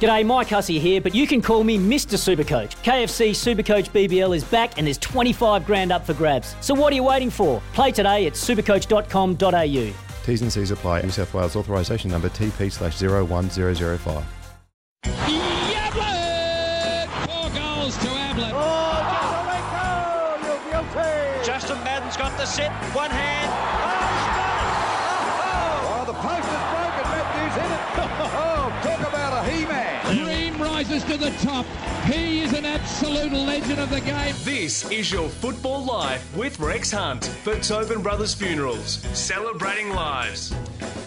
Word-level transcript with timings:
G'day, 0.00 0.26
Mike 0.26 0.48
Hussey 0.48 0.78
here, 0.78 1.00
but 1.00 1.14
you 1.14 1.26
can 1.26 1.40
call 1.40 1.64
me 1.64 1.78
Mr. 1.78 2.16
Supercoach. 2.18 2.76
KFC 2.82 3.30
Supercoach 3.30 3.90
BBL 3.90 4.36
is 4.36 4.44
back 4.44 4.76
and 4.76 4.86
there's 4.86 4.98
25 4.98 5.64
grand 5.64 5.90
up 5.90 6.04
for 6.04 6.12
grabs. 6.14 6.54
So 6.60 6.74
what 6.74 6.92
are 6.92 6.96
you 6.96 7.02
waiting 7.04 7.30
for? 7.30 7.62
Play 7.72 7.92
today 7.92 8.26
at 8.26 8.34
supercoach.com.au. 8.34 9.94
T's 10.24 10.42
and 10.42 10.52
C's 10.52 10.70
apply. 10.70 11.02
New 11.02 11.10
South 11.10 11.32
Wales 11.32 11.56
authorisation 11.56 12.10
number 12.10 12.28
TP 12.28 12.70
slash 12.70 13.00
01005. 13.00 14.24
Four 17.26 17.50
goals 17.50 17.96
to 17.98 18.08
Ablett. 18.08 18.52
Justin 21.44 21.78
Madden's 21.84 22.16
got 22.16 22.36
the 22.36 22.44
set, 22.44 22.72
one 22.94 23.10
hand. 23.10 23.50
Oh, 25.88 26.04
the 26.06 26.12
post 26.14 26.48
is 26.48 26.62
broken. 26.72 26.85
Matthews 27.76 28.82
hit 28.82 28.92
it. 28.92 28.96
Talk 28.96 29.08
about 29.08 29.44
a 29.44 29.50
he-man. 29.50 30.16
Dream 30.16 30.60
rises 30.60 31.04
to 31.04 31.16
the 31.16 31.30
top. 31.42 31.66
He 32.04 32.40
is 32.40 32.52
an 32.52 32.64
absolute 32.64 33.32
legend 33.32 33.80
of 33.80 33.90
the 33.90 34.00
game. 34.00 34.34
This 34.44 34.90
is 34.90 35.10
your 35.10 35.28
Football 35.28 35.84
Life 35.84 36.34
with 36.36 36.58
Rex 36.60 36.90
Hunt 36.92 37.26
for 37.42 37.58
Tobin 37.58 38.02
Brothers 38.02 38.34
Funerals, 38.34 38.98
celebrating 39.12 39.90
lives. 39.90 40.54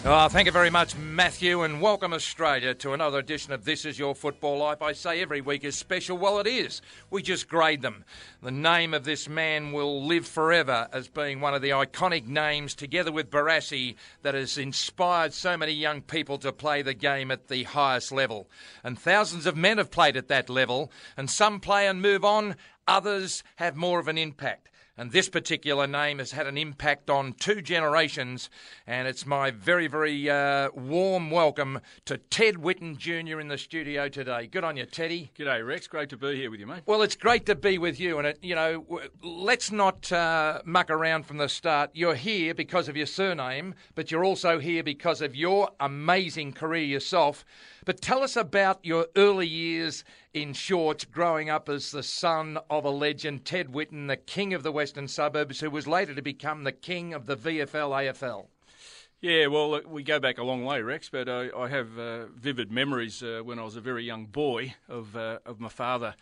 Oh, 0.02 0.28
thank 0.28 0.46
you 0.46 0.52
very 0.52 0.70
much, 0.70 0.96
Matthew, 0.96 1.60
and 1.62 1.82
welcome 1.82 2.14
Australia 2.14 2.72
to 2.72 2.94
another 2.94 3.18
edition 3.18 3.52
of 3.52 3.66
This 3.66 3.84
Is 3.84 3.98
Your 3.98 4.14
Football 4.14 4.56
Life. 4.56 4.80
I 4.80 4.94
say 4.94 5.20
every 5.20 5.42
week 5.42 5.62
is 5.62 5.76
special. 5.76 6.16
Well, 6.16 6.38
it 6.38 6.46
is. 6.46 6.80
We 7.10 7.20
just 7.20 7.50
grade 7.50 7.82
them. 7.82 8.06
The 8.42 8.50
name 8.50 8.94
of 8.94 9.04
this 9.04 9.28
man 9.28 9.72
will 9.72 10.06
live 10.06 10.26
forever 10.26 10.88
as 10.90 11.08
being 11.08 11.42
one 11.42 11.52
of 11.52 11.60
the 11.60 11.70
iconic 11.70 12.26
names, 12.26 12.74
together 12.74 13.12
with 13.12 13.30
Barassi, 13.30 13.96
that 14.22 14.32
has 14.32 14.56
inspired 14.56 15.34
so 15.34 15.58
many 15.58 15.72
young 15.72 16.00
people 16.00 16.38
to 16.38 16.50
play 16.50 16.80
the 16.80 16.94
game 16.94 17.30
at 17.30 17.48
the 17.48 17.64
highest 17.64 18.10
level. 18.10 18.48
And 18.82 18.98
thousands 18.98 19.44
of 19.44 19.54
men 19.54 19.76
have 19.76 19.90
played 19.90 20.16
at 20.16 20.28
that 20.28 20.48
level, 20.48 20.90
and 21.14 21.28
some 21.28 21.60
play 21.60 21.86
and 21.86 22.00
move 22.00 22.24
on, 22.24 22.56
others 22.88 23.44
have 23.56 23.76
more 23.76 24.00
of 24.00 24.08
an 24.08 24.16
impact. 24.16 24.70
And 25.00 25.12
this 25.12 25.30
particular 25.30 25.86
name 25.86 26.18
has 26.18 26.32
had 26.32 26.46
an 26.46 26.58
impact 26.58 27.08
on 27.08 27.32
two 27.32 27.62
generations. 27.62 28.50
And 28.86 29.08
it's 29.08 29.24
my 29.24 29.50
very, 29.50 29.86
very 29.86 30.28
uh, 30.28 30.68
warm 30.74 31.30
welcome 31.30 31.80
to 32.04 32.18
Ted 32.18 32.56
Whitten 32.56 32.98
Jr. 32.98 33.40
in 33.40 33.48
the 33.48 33.56
studio 33.56 34.10
today. 34.10 34.46
Good 34.46 34.62
on 34.62 34.76
you, 34.76 34.84
Teddy. 34.84 35.30
G'day, 35.38 35.66
Rex. 35.66 35.86
Great 35.86 36.10
to 36.10 36.18
be 36.18 36.36
here 36.36 36.50
with 36.50 36.60
you, 36.60 36.66
mate. 36.66 36.82
Well, 36.84 37.00
it's 37.00 37.16
great 37.16 37.46
to 37.46 37.54
be 37.54 37.78
with 37.78 37.98
you. 37.98 38.18
And, 38.18 38.26
it, 38.26 38.40
you 38.42 38.54
know, 38.54 39.00
let's 39.22 39.72
not 39.72 40.12
uh, 40.12 40.60
muck 40.66 40.90
around 40.90 41.24
from 41.24 41.38
the 41.38 41.48
start. 41.48 41.88
You're 41.94 42.14
here 42.14 42.52
because 42.52 42.86
of 42.86 42.94
your 42.94 43.06
surname, 43.06 43.76
but 43.94 44.10
you're 44.10 44.26
also 44.26 44.58
here 44.58 44.82
because 44.82 45.22
of 45.22 45.34
your 45.34 45.70
amazing 45.80 46.52
career 46.52 46.84
yourself. 46.84 47.46
But 47.86 48.02
tell 48.02 48.22
us 48.22 48.36
about 48.36 48.84
your 48.84 49.06
early 49.16 49.46
years 49.46 50.04
in 50.32 50.52
short, 50.52 51.06
growing 51.10 51.50
up 51.50 51.68
as 51.68 51.90
the 51.90 52.02
son 52.02 52.58
of 52.68 52.84
a 52.84 52.90
legend, 52.90 53.44
Ted 53.44 53.68
Whitten, 53.68 54.06
the 54.06 54.16
king 54.16 54.54
of 54.54 54.62
the 54.62 54.72
western 54.72 55.08
suburbs, 55.08 55.60
who 55.60 55.70
was 55.70 55.86
later 55.86 56.14
to 56.14 56.22
become 56.22 56.64
the 56.64 56.72
king 56.72 57.12
of 57.14 57.26
the 57.26 57.36
VFL 57.36 57.90
AFL. 57.90 58.46
Yeah, 59.20 59.48
well, 59.48 59.82
we 59.86 60.02
go 60.02 60.18
back 60.18 60.38
a 60.38 60.44
long 60.44 60.64
way, 60.64 60.80
Rex, 60.80 61.10
but 61.10 61.28
I, 61.28 61.50
I 61.54 61.68
have 61.68 61.98
uh, 61.98 62.26
vivid 62.28 62.72
memories 62.72 63.22
uh, 63.22 63.40
when 63.44 63.58
I 63.58 63.64
was 63.64 63.76
a 63.76 63.80
very 63.80 64.04
young 64.04 64.26
boy 64.26 64.74
of 64.88 65.14
uh, 65.14 65.40
of 65.44 65.60
my 65.60 65.68
father 65.68 66.14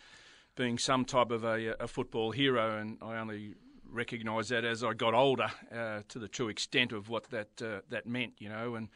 being 0.55 0.77
some 0.77 1.05
type 1.05 1.31
of 1.31 1.45
a, 1.45 1.75
a 1.79 1.87
football 1.87 2.31
hero, 2.31 2.77
and 2.77 2.97
I 3.01 3.17
only 3.17 3.55
recognised 3.89 4.49
that 4.49 4.65
as 4.65 4.83
I 4.83 4.93
got 4.93 5.13
older 5.13 5.49
uh, 5.73 6.01
to 6.09 6.19
the 6.19 6.27
true 6.27 6.49
extent 6.49 6.91
of 6.91 7.07
what 7.07 7.29
that 7.29 7.61
uh, 7.61 7.79
that 7.89 8.05
meant, 8.05 8.33
you 8.39 8.49
know, 8.49 8.75
and 8.75 8.89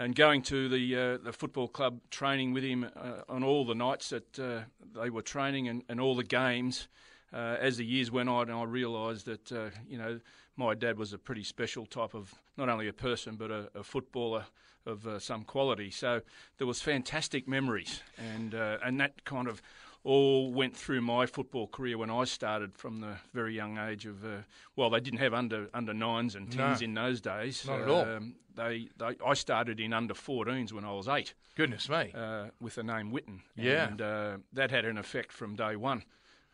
and 0.00 0.14
going 0.14 0.40
to 0.40 0.66
the 0.70 0.96
uh, 0.96 1.18
the 1.18 1.32
football 1.32 1.68
club 1.68 2.00
training 2.10 2.54
with 2.54 2.64
him 2.64 2.84
uh, 2.96 3.20
on 3.28 3.44
all 3.44 3.66
the 3.66 3.74
nights 3.74 4.08
that 4.08 4.38
uh, 4.38 4.60
they 4.98 5.10
were 5.10 5.20
training 5.20 5.68
and, 5.68 5.82
and 5.88 6.00
all 6.00 6.16
the 6.16 6.24
games. 6.24 6.88
Uh, 7.32 7.56
as 7.60 7.76
the 7.76 7.84
years 7.84 8.10
went 8.10 8.28
on, 8.28 8.50
I 8.50 8.64
realised 8.64 9.26
that 9.26 9.52
uh, 9.52 9.68
you 9.86 9.98
know 9.98 10.18
my 10.56 10.74
dad 10.74 10.96
was 10.98 11.12
a 11.12 11.18
pretty 11.18 11.44
special 11.44 11.84
type 11.84 12.14
of 12.14 12.34
not 12.56 12.70
only 12.70 12.88
a 12.88 12.94
person 12.94 13.36
but 13.36 13.50
a, 13.50 13.68
a 13.74 13.82
footballer 13.82 14.46
of 14.86 15.06
uh, 15.06 15.18
some 15.18 15.44
quality. 15.44 15.90
So 15.90 16.22
there 16.56 16.66
was 16.66 16.80
fantastic 16.80 17.46
memories, 17.46 18.00
and 18.16 18.54
and 18.54 18.98
that 19.00 19.24
kind 19.26 19.48
of 19.48 19.60
all 20.04 20.52
went 20.52 20.76
through 20.76 21.00
my 21.02 21.26
football 21.26 21.66
career 21.66 21.98
when 21.98 22.10
I 22.10 22.24
started 22.24 22.74
from 22.74 23.00
the 23.00 23.16
very 23.34 23.54
young 23.54 23.78
age 23.78 24.06
of. 24.06 24.24
Uh, 24.24 24.38
well, 24.76 24.90
they 24.90 25.00
didn't 25.00 25.20
have 25.20 25.34
under 25.34 25.68
under 25.74 25.92
nines 25.94 26.34
and 26.34 26.50
tens 26.50 26.80
No. 26.80 26.84
in 26.84 26.94
those 26.94 27.20
days. 27.20 27.66
Not 27.66 27.80
at 27.80 27.88
all. 27.88 28.02
Um, 28.02 28.34
they, 28.56 28.88
they, 28.98 29.14
I 29.24 29.34
started 29.34 29.78
in 29.78 29.92
under 29.92 30.12
14s 30.14 30.72
when 30.72 30.84
I 30.84 30.92
was 30.92 31.06
eight. 31.08 31.34
Goodness 31.54 31.88
me. 31.88 32.12
Uh, 32.14 32.46
with 32.60 32.74
the 32.74 32.82
name 32.82 33.10
Whitten. 33.12 33.40
Yeah. 33.56 33.88
And 33.88 34.02
uh, 34.02 34.36
that 34.54 34.70
had 34.70 34.84
an 34.84 34.98
effect 34.98 35.32
from 35.32 35.54
day 35.56 35.76
one. 35.76 36.02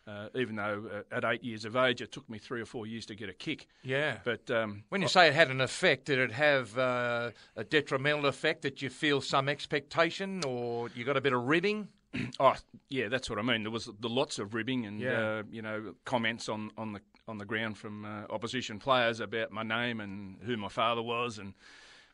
Uh, 0.06 0.28
even 0.36 0.54
though 0.54 0.84
uh, 1.10 1.14
at 1.16 1.24
eight 1.24 1.42
years 1.42 1.64
of 1.64 1.74
age, 1.74 2.00
it 2.00 2.12
took 2.12 2.28
me 2.30 2.38
three 2.38 2.60
or 2.60 2.64
four 2.64 2.86
years 2.86 3.06
to 3.06 3.14
get 3.16 3.28
a 3.28 3.32
kick. 3.32 3.66
Yeah. 3.82 4.18
But 4.24 4.48
um, 4.52 4.84
When 4.88 5.02
you 5.02 5.08
say 5.08 5.26
it 5.26 5.34
had 5.34 5.50
an 5.50 5.60
effect, 5.60 6.04
did 6.04 6.18
it 6.20 6.30
have 6.30 6.78
uh, 6.78 7.30
a 7.56 7.64
detrimental 7.64 8.26
effect 8.26 8.62
that 8.62 8.80
you 8.82 8.88
feel 8.88 9.20
some 9.20 9.48
expectation 9.48 10.42
or 10.46 10.90
you 10.94 11.04
got 11.04 11.16
a 11.16 11.20
bit 11.20 11.32
of 11.32 11.42
ribbing? 11.44 11.88
Oh, 12.40 12.54
yeah, 12.88 13.08
that's 13.08 13.28
what 13.30 13.38
I 13.38 13.42
mean. 13.42 13.62
There 13.62 13.70
was 13.72 13.88
the 14.00 14.08
lots 14.08 14.38
of 14.38 14.54
ribbing 14.54 14.86
and 14.86 15.00
Yeah. 15.00 15.38
uh, 15.38 15.42
you 15.50 15.62
know 15.62 15.94
comments 16.04 16.48
on, 16.48 16.70
on 16.76 16.92
the 16.92 17.00
on 17.28 17.38
the 17.38 17.44
ground 17.44 17.76
from 17.78 18.04
uh, 18.04 18.24
opposition 18.30 18.78
players 18.78 19.20
about 19.20 19.50
my 19.50 19.62
name 19.62 20.00
and 20.00 20.38
who 20.42 20.56
my 20.56 20.68
father 20.68 21.02
was 21.02 21.38
and 21.38 21.54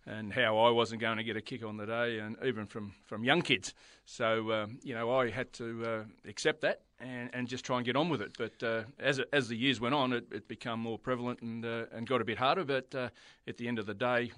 and 0.04 0.32
how 0.32 0.58
I 0.58 0.70
wasn't 0.70 1.00
going 1.00 1.18
to 1.18 1.22
get 1.24 1.36
a 1.36 1.40
kick 1.40 1.64
on 1.64 1.76
the 1.76 1.86
day, 1.86 2.18
and 2.18 2.36
even 2.44 2.66
from, 2.66 2.92
from 3.04 3.22
young 3.22 3.40
kids. 3.40 3.72
So 4.04 4.50
um, 4.52 4.78
you 4.82 4.94
know, 4.94 5.12
I 5.16 5.30
had 5.30 5.52
to 5.54 5.84
uh, 5.86 6.04
accept 6.28 6.62
that 6.62 6.80
and, 6.98 7.30
and 7.32 7.46
just 7.46 7.64
try 7.64 7.76
and 7.76 7.86
get 7.86 7.94
on 7.94 8.08
with 8.08 8.20
it. 8.20 8.32
But 8.36 8.60
uh, 8.66 8.82
as 8.98 9.20
it, 9.20 9.28
as 9.32 9.46
the 9.48 9.56
years 9.56 9.80
went 9.80 9.94
on, 9.94 10.12
it, 10.12 10.24
it 10.32 10.48
became 10.48 10.80
more 10.80 10.98
prevalent 10.98 11.40
and 11.42 11.64
uh, 11.64 11.84
and 11.92 12.06
got 12.08 12.20
a 12.20 12.24
bit 12.24 12.38
harder. 12.38 12.64
But 12.64 12.92
uh, 12.94 13.10
at 13.46 13.58
the 13.58 13.68
end 13.68 13.78
of 13.78 13.86
the 13.86 13.94
day. 13.94 14.32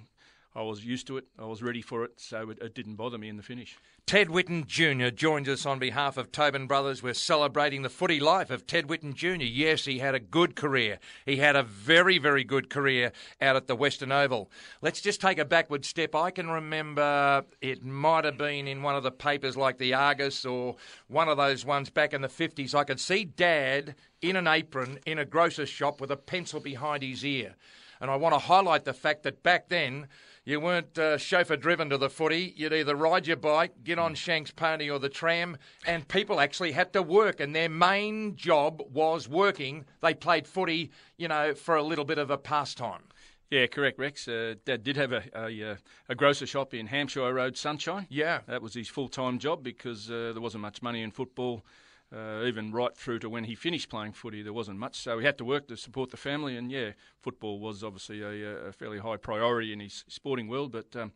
I 0.56 0.62
was 0.62 0.84
used 0.84 1.08
to 1.08 1.16
it. 1.16 1.24
I 1.36 1.46
was 1.46 1.62
ready 1.62 1.82
for 1.82 2.04
it, 2.04 2.12
so 2.16 2.50
it, 2.50 2.58
it 2.60 2.74
didn't 2.74 2.94
bother 2.94 3.18
me 3.18 3.28
in 3.28 3.36
the 3.36 3.42
finish. 3.42 3.76
Ted 4.06 4.28
Whitten 4.28 4.66
Jr. 4.66 5.08
joins 5.08 5.48
us 5.48 5.66
on 5.66 5.80
behalf 5.80 6.16
of 6.16 6.30
Tobin 6.30 6.68
Brothers. 6.68 7.02
We're 7.02 7.14
celebrating 7.14 7.82
the 7.82 7.88
footy 7.88 8.20
life 8.20 8.50
of 8.50 8.66
Ted 8.66 8.86
Whitten 8.86 9.14
Jr. 9.14 9.44
Yes, 9.44 9.86
he 9.86 9.98
had 9.98 10.14
a 10.14 10.20
good 10.20 10.54
career. 10.54 11.00
He 11.26 11.38
had 11.38 11.56
a 11.56 11.62
very, 11.64 12.18
very 12.18 12.44
good 12.44 12.70
career 12.70 13.10
out 13.40 13.56
at 13.56 13.66
the 13.66 13.74
Western 13.74 14.12
Oval. 14.12 14.48
Let's 14.80 15.00
just 15.00 15.20
take 15.20 15.38
a 15.38 15.44
backward 15.44 15.84
step. 15.84 16.14
I 16.14 16.30
can 16.30 16.48
remember 16.48 17.44
it 17.60 17.82
might 17.82 18.24
have 18.24 18.38
been 18.38 18.68
in 18.68 18.82
one 18.82 18.94
of 18.94 19.02
the 19.02 19.10
papers 19.10 19.56
like 19.56 19.78
the 19.78 19.94
Argus 19.94 20.44
or 20.44 20.76
one 21.08 21.28
of 21.28 21.36
those 21.36 21.64
ones 21.64 21.90
back 21.90 22.12
in 22.12 22.20
the 22.20 22.28
50s. 22.28 22.74
I 22.74 22.84
could 22.84 23.00
see 23.00 23.24
Dad 23.24 23.96
in 24.22 24.36
an 24.36 24.46
apron 24.46 25.00
in 25.04 25.18
a 25.18 25.24
grocer's 25.24 25.68
shop 25.68 26.00
with 26.00 26.12
a 26.12 26.16
pencil 26.16 26.60
behind 26.60 27.02
his 27.02 27.24
ear. 27.24 27.56
And 28.00 28.10
I 28.10 28.16
want 28.16 28.34
to 28.34 28.38
highlight 28.38 28.84
the 28.84 28.92
fact 28.92 29.22
that 29.22 29.42
back 29.42 29.68
then, 29.68 30.08
you 30.44 30.60
weren't 30.60 30.98
uh, 30.98 31.16
chauffeur 31.16 31.56
driven 31.56 31.90
to 31.90 31.98
the 31.98 32.10
footy. 32.10 32.52
You'd 32.56 32.72
either 32.72 32.94
ride 32.94 33.26
your 33.26 33.36
bike, 33.36 33.82
get 33.82 33.98
on 33.98 34.14
Shank's 34.14 34.50
pony 34.50 34.90
or 34.90 34.98
the 34.98 35.08
tram, 35.08 35.56
and 35.86 36.06
people 36.06 36.40
actually 36.40 36.72
had 36.72 36.92
to 36.92 37.02
work, 37.02 37.40
and 37.40 37.54
their 37.54 37.68
main 37.68 38.36
job 38.36 38.82
was 38.92 39.28
working. 39.28 39.84
They 40.02 40.14
played 40.14 40.46
footy, 40.46 40.90
you 41.16 41.28
know, 41.28 41.54
for 41.54 41.76
a 41.76 41.82
little 41.82 42.04
bit 42.04 42.18
of 42.18 42.30
a 42.30 42.38
pastime. 42.38 43.04
Yeah, 43.50 43.66
correct, 43.66 43.98
Rex. 43.98 44.26
Uh, 44.26 44.54
Dad 44.64 44.82
did 44.82 44.96
have 44.96 45.12
a, 45.12 45.22
a, 45.34 45.72
uh, 45.72 45.76
a 46.08 46.14
grocer 46.14 46.46
shop 46.46 46.74
in 46.74 46.88
Hampshire 46.88 47.32
Road, 47.32 47.56
Sunshine. 47.56 48.06
Yeah. 48.10 48.40
That 48.46 48.62
was 48.62 48.74
his 48.74 48.88
full 48.88 49.08
time 49.08 49.38
job 49.38 49.62
because 49.62 50.10
uh, 50.10 50.32
there 50.32 50.40
wasn't 50.40 50.62
much 50.62 50.82
money 50.82 51.02
in 51.02 51.10
football. 51.10 51.64
Uh, 52.12 52.44
even 52.44 52.70
right 52.70 52.96
through 52.96 53.18
to 53.18 53.28
when 53.28 53.44
he 53.44 53.54
finished 53.56 53.88
playing 53.88 54.12
footy, 54.12 54.42
there 54.42 54.52
wasn't 54.52 54.78
much. 54.78 54.96
So 54.96 55.18
he 55.18 55.26
had 55.26 55.38
to 55.38 55.44
work 55.44 55.66
to 55.68 55.76
support 55.76 56.10
the 56.10 56.16
family. 56.16 56.56
And 56.56 56.70
yeah, 56.70 56.90
football 57.20 57.58
was 57.58 57.82
obviously 57.82 58.22
a, 58.22 58.68
a 58.68 58.72
fairly 58.72 58.98
high 58.98 59.16
priority 59.16 59.72
in 59.72 59.80
his 59.80 60.04
sporting 60.06 60.46
world. 60.46 60.70
But 60.70 60.94
um, 60.94 61.12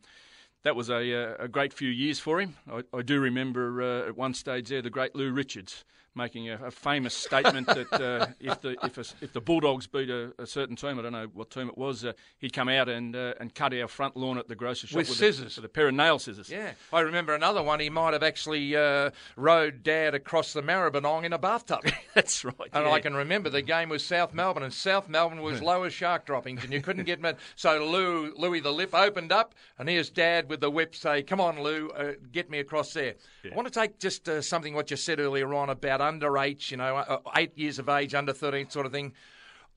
that 0.63 0.75
was 0.75 0.91
a, 0.91 1.37
a 1.39 1.49
great 1.49 1.73
few 1.73 1.89
years 1.89 2.19
for 2.19 2.41
him. 2.41 2.57
I, 2.71 2.83
I 2.93 3.03
do 3.03 3.21
remember 3.21 3.81
uh, 3.81 4.09
at 4.09 4.17
one 4.17 4.35
stage 4.35 4.71
there 4.71 4.83
the 4.83 4.91
great 4.91 5.15
Lou 5.15 5.31
Richards 5.31 5.85
making 6.15 6.49
a, 6.49 6.67
a 6.67 6.71
famous 6.71 7.15
statement 7.15 7.67
that 7.67 7.93
uh, 7.93 8.27
if 8.41 8.61
the 8.61 8.77
if, 8.83 8.99
a, 8.99 9.25
if 9.25 9.33
the 9.33 9.41
Bulldogs 9.41 9.87
beat 9.87 10.11
a, 10.11 10.33
a, 10.39 10.47
certain 10.47 10.77
team, 10.77 10.99
I 10.99 11.03
don't 11.03 11.13
know 11.13 11.29
what 11.33 11.51
team 11.51 11.69
it 11.69 11.79
was, 11.79 12.05
uh, 12.05 12.13
he'd 12.39 12.53
come 12.53 12.69
out 12.69 12.89
and 12.89 13.15
uh, 13.15 13.35
and 13.41 13.55
cut 13.55 13.73
our 13.75 13.89
front 13.89 14.17
lawn 14.17 14.39
at 14.39 14.49
the 14.49 14.55
grocery 14.55 14.89
shop 14.89 14.97
with, 14.97 15.09
with 15.09 15.19
scissors, 15.19 15.57
a, 15.57 15.61
with 15.61 15.71
a 15.71 15.73
pair 15.73 15.89
of 15.89 15.95
nail 15.95 16.19
scissors. 16.19 16.51
Yeah, 16.51 16.73
I 16.93 17.01
remember 17.01 17.35
another 17.35 17.63
one. 17.63 17.81
He 17.81 17.91
might 17.91 18.13
have 18.13 18.23
actually 18.23 18.75
uh, 18.77 19.11
rode 19.37 19.83
Dad 19.83 20.15
across 20.15 20.53
the 20.53 20.63
Maribyrnong 20.63 21.25
in 21.25 21.33
a 21.33 21.39
bathtub. 21.39 21.81
That's 22.15 22.45
right. 22.45 22.55
And 22.73 22.87
yeah. 22.87 22.93
I 22.93 23.01
can 23.01 23.15
remember 23.15 23.51
the 23.51 23.63
game 23.63 23.89
was 23.89 24.05
South 24.05 24.35
Melbourne, 24.35 24.65
and 24.65 24.73
South 24.73 25.09
Melbourne 25.09 25.43
was 25.43 25.63
low 25.69 25.85
as 25.85 25.93
shark 25.93 26.27
droppings, 26.27 26.65
and 26.65 26.73
you 26.73 26.81
couldn't 26.81 27.05
get 27.05 27.21
mad. 27.21 27.37
So 27.57 27.87
Lou, 27.87 28.35
Louis 28.37 28.61
the 28.61 28.73
Lip 28.73 28.95
opened 28.95 29.33
up, 29.33 29.55
and 29.79 29.89
here's 29.89 30.11
Dad 30.11 30.49
with 30.49 30.61
the 30.61 30.71
whip 30.71 30.95
say, 30.95 31.23
"Come 31.23 31.41
on, 31.41 31.63
Lou, 31.63 31.91
uh, 31.91 32.13
get 32.33 32.51
me 32.51 32.59
across 32.59 32.93
there." 32.93 33.15
Yeah. 33.45 33.53
I 33.53 33.55
want 33.55 33.73
to 33.73 33.81
take 33.81 33.99
just 33.99 34.29
uh, 34.29 34.43
something 34.43 34.75
what 34.75 34.91
you 34.91 34.97
said 34.97 35.21
earlier 35.21 35.55
on 35.55 35.71
about 35.71 36.01
under 36.09 36.39
eight, 36.39 36.71
you 36.71 36.77
know, 36.77 36.97
uh, 36.97 37.19
eight 37.37 37.57
years 37.57 37.79
of 37.79 37.89
age, 37.89 38.15
under 38.15 38.33
thirteen, 38.33 38.71
sort 38.71 38.87
of 38.87 38.93
thing. 38.93 39.13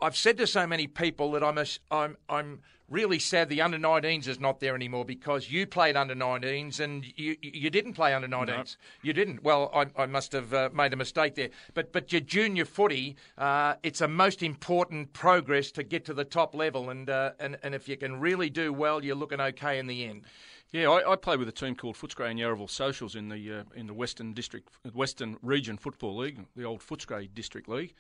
I've 0.01 0.18
said 0.18 0.38
to 0.38 0.48
so 0.48 0.66
many 0.66 0.88
people 0.88 1.31
that 1.33 1.44
I'm 1.44 1.57
a, 1.60 1.66
I'm 1.92 2.18
I'm 2.28 2.62
really 2.92 3.19
sad 3.19 3.48
the 3.50 3.62
under 3.62 3.78
19s 3.78 4.28
is 4.28 4.39
not 4.39 4.60
there 4.60 4.75
anymore 4.75 5.06
because 5.06 5.50
you 5.50 5.66
played 5.66 5.95
under 5.95 6.13
19s 6.13 6.80
and 6.80 7.06
you 7.16 7.38
you 7.42 7.69
didn't 7.69 7.94
play 7.94 8.13
under 8.13 8.28
19s. 8.28 8.48
No. 8.48 8.63
You 9.01 9.13
didn't. 9.13 9.44
Well, 9.44 9.72
I, 9.74 9.86
I 10.04 10.06
must 10.06 10.33
have 10.33 10.54
uh, 10.54 10.69
made 10.74 10.94
a 10.94 10.98
mistake 10.98 11.36
there. 11.36 11.50
But 11.74 11.92
but 11.94 12.12
your 12.12 12.22
junior 12.22 12.66
footy, 12.66 13.16
uh, 13.38 13.75
it's 13.81 14.01
a 14.01 14.07
most 14.07 14.44
important 14.44 15.13
progress 15.13 15.72
to 15.72 15.83
get 15.83 16.06
to 16.06 16.13
the 16.13 16.25
top 16.25 16.54
level, 16.54 16.89
and 16.89 17.10
uh, 17.10 17.31
and 17.39 17.57
and 17.63 17.74
if 17.74 17.88
you 17.88 17.98
can 17.98 18.19
really 18.19 18.50
do 18.50 18.74
well, 18.74 19.04
you're 19.04 19.16
looking 19.16 19.39
okay 19.39 19.80
in 19.80 19.88
the 19.88 20.06
end. 20.06 20.24
Yeah, 20.71 20.89
I, 20.89 21.13
I 21.13 21.15
play 21.18 21.35
with 21.35 21.50
a 21.50 21.51
team 21.51 21.75
called 21.75 21.97
Footscray 21.97 22.31
and 22.31 22.39
Yarraville 22.39 22.69
Socials 22.69 23.15
in 23.15 23.27
the 23.29 23.59
uh, 23.59 23.63
in 23.75 23.88
the 23.88 23.94
Western 23.94 24.33
District 24.33 24.69
Western 24.94 25.38
Region 25.41 25.77
Football 25.77 26.18
League, 26.18 26.39
the 26.56 26.63
old 26.63 26.79
Footscray 26.79 27.33
District 27.33 27.68
League. 27.68 27.94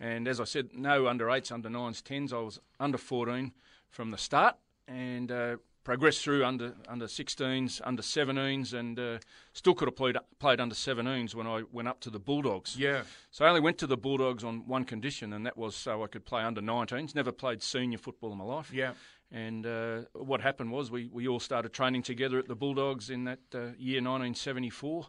And 0.00 0.28
as 0.28 0.40
I 0.40 0.44
said, 0.44 0.70
no 0.74 1.08
under 1.08 1.30
eights, 1.30 1.50
under 1.50 1.70
nines, 1.70 2.02
tens. 2.02 2.32
I 2.32 2.38
was 2.38 2.60
under 2.78 2.98
14 2.98 3.52
from 3.90 4.10
the 4.10 4.18
start 4.18 4.56
and 4.86 5.32
uh, 5.32 5.56
progressed 5.84 6.22
through 6.22 6.44
under 6.44 6.74
under 6.86 7.06
16s, 7.06 7.80
under 7.82 8.02
17s, 8.02 8.74
and 8.74 9.00
uh, 9.00 9.18
still 9.54 9.74
could 9.74 9.88
have 9.88 9.96
played 9.96 10.18
played 10.38 10.60
under 10.60 10.74
17s 10.74 11.34
when 11.34 11.46
I 11.46 11.62
went 11.72 11.88
up 11.88 12.00
to 12.00 12.10
the 12.10 12.18
Bulldogs. 12.18 12.76
Yeah. 12.76 13.02
So 13.30 13.46
I 13.46 13.48
only 13.48 13.62
went 13.62 13.78
to 13.78 13.86
the 13.86 13.96
Bulldogs 13.96 14.44
on 14.44 14.66
one 14.66 14.84
condition, 14.84 15.32
and 15.32 15.46
that 15.46 15.56
was 15.56 15.74
so 15.74 16.04
I 16.04 16.06
could 16.06 16.26
play 16.26 16.42
under 16.42 16.60
19s. 16.60 17.14
Never 17.14 17.32
played 17.32 17.62
senior 17.62 17.96
football 17.96 18.32
in 18.32 18.38
my 18.38 18.44
life. 18.44 18.70
Yeah. 18.70 18.92
And 19.30 19.66
uh, 19.66 20.02
what 20.14 20.40
happened 20.40 20.72
was 20.72 20.90
we, 20.90 21.08
we 21.12 21.28
all 21.28 21.40
started 21.40 21.72
training 21.72 22.02
together 22.02 22.38
at 22.38 22.48
the 22.48 22.56
Bulldogs 22.56 23.10
in 23.10 23.24
that 23.24 23.40
uh, 23.54 23.72
year 23.78 24.00
1974 24.00 25.06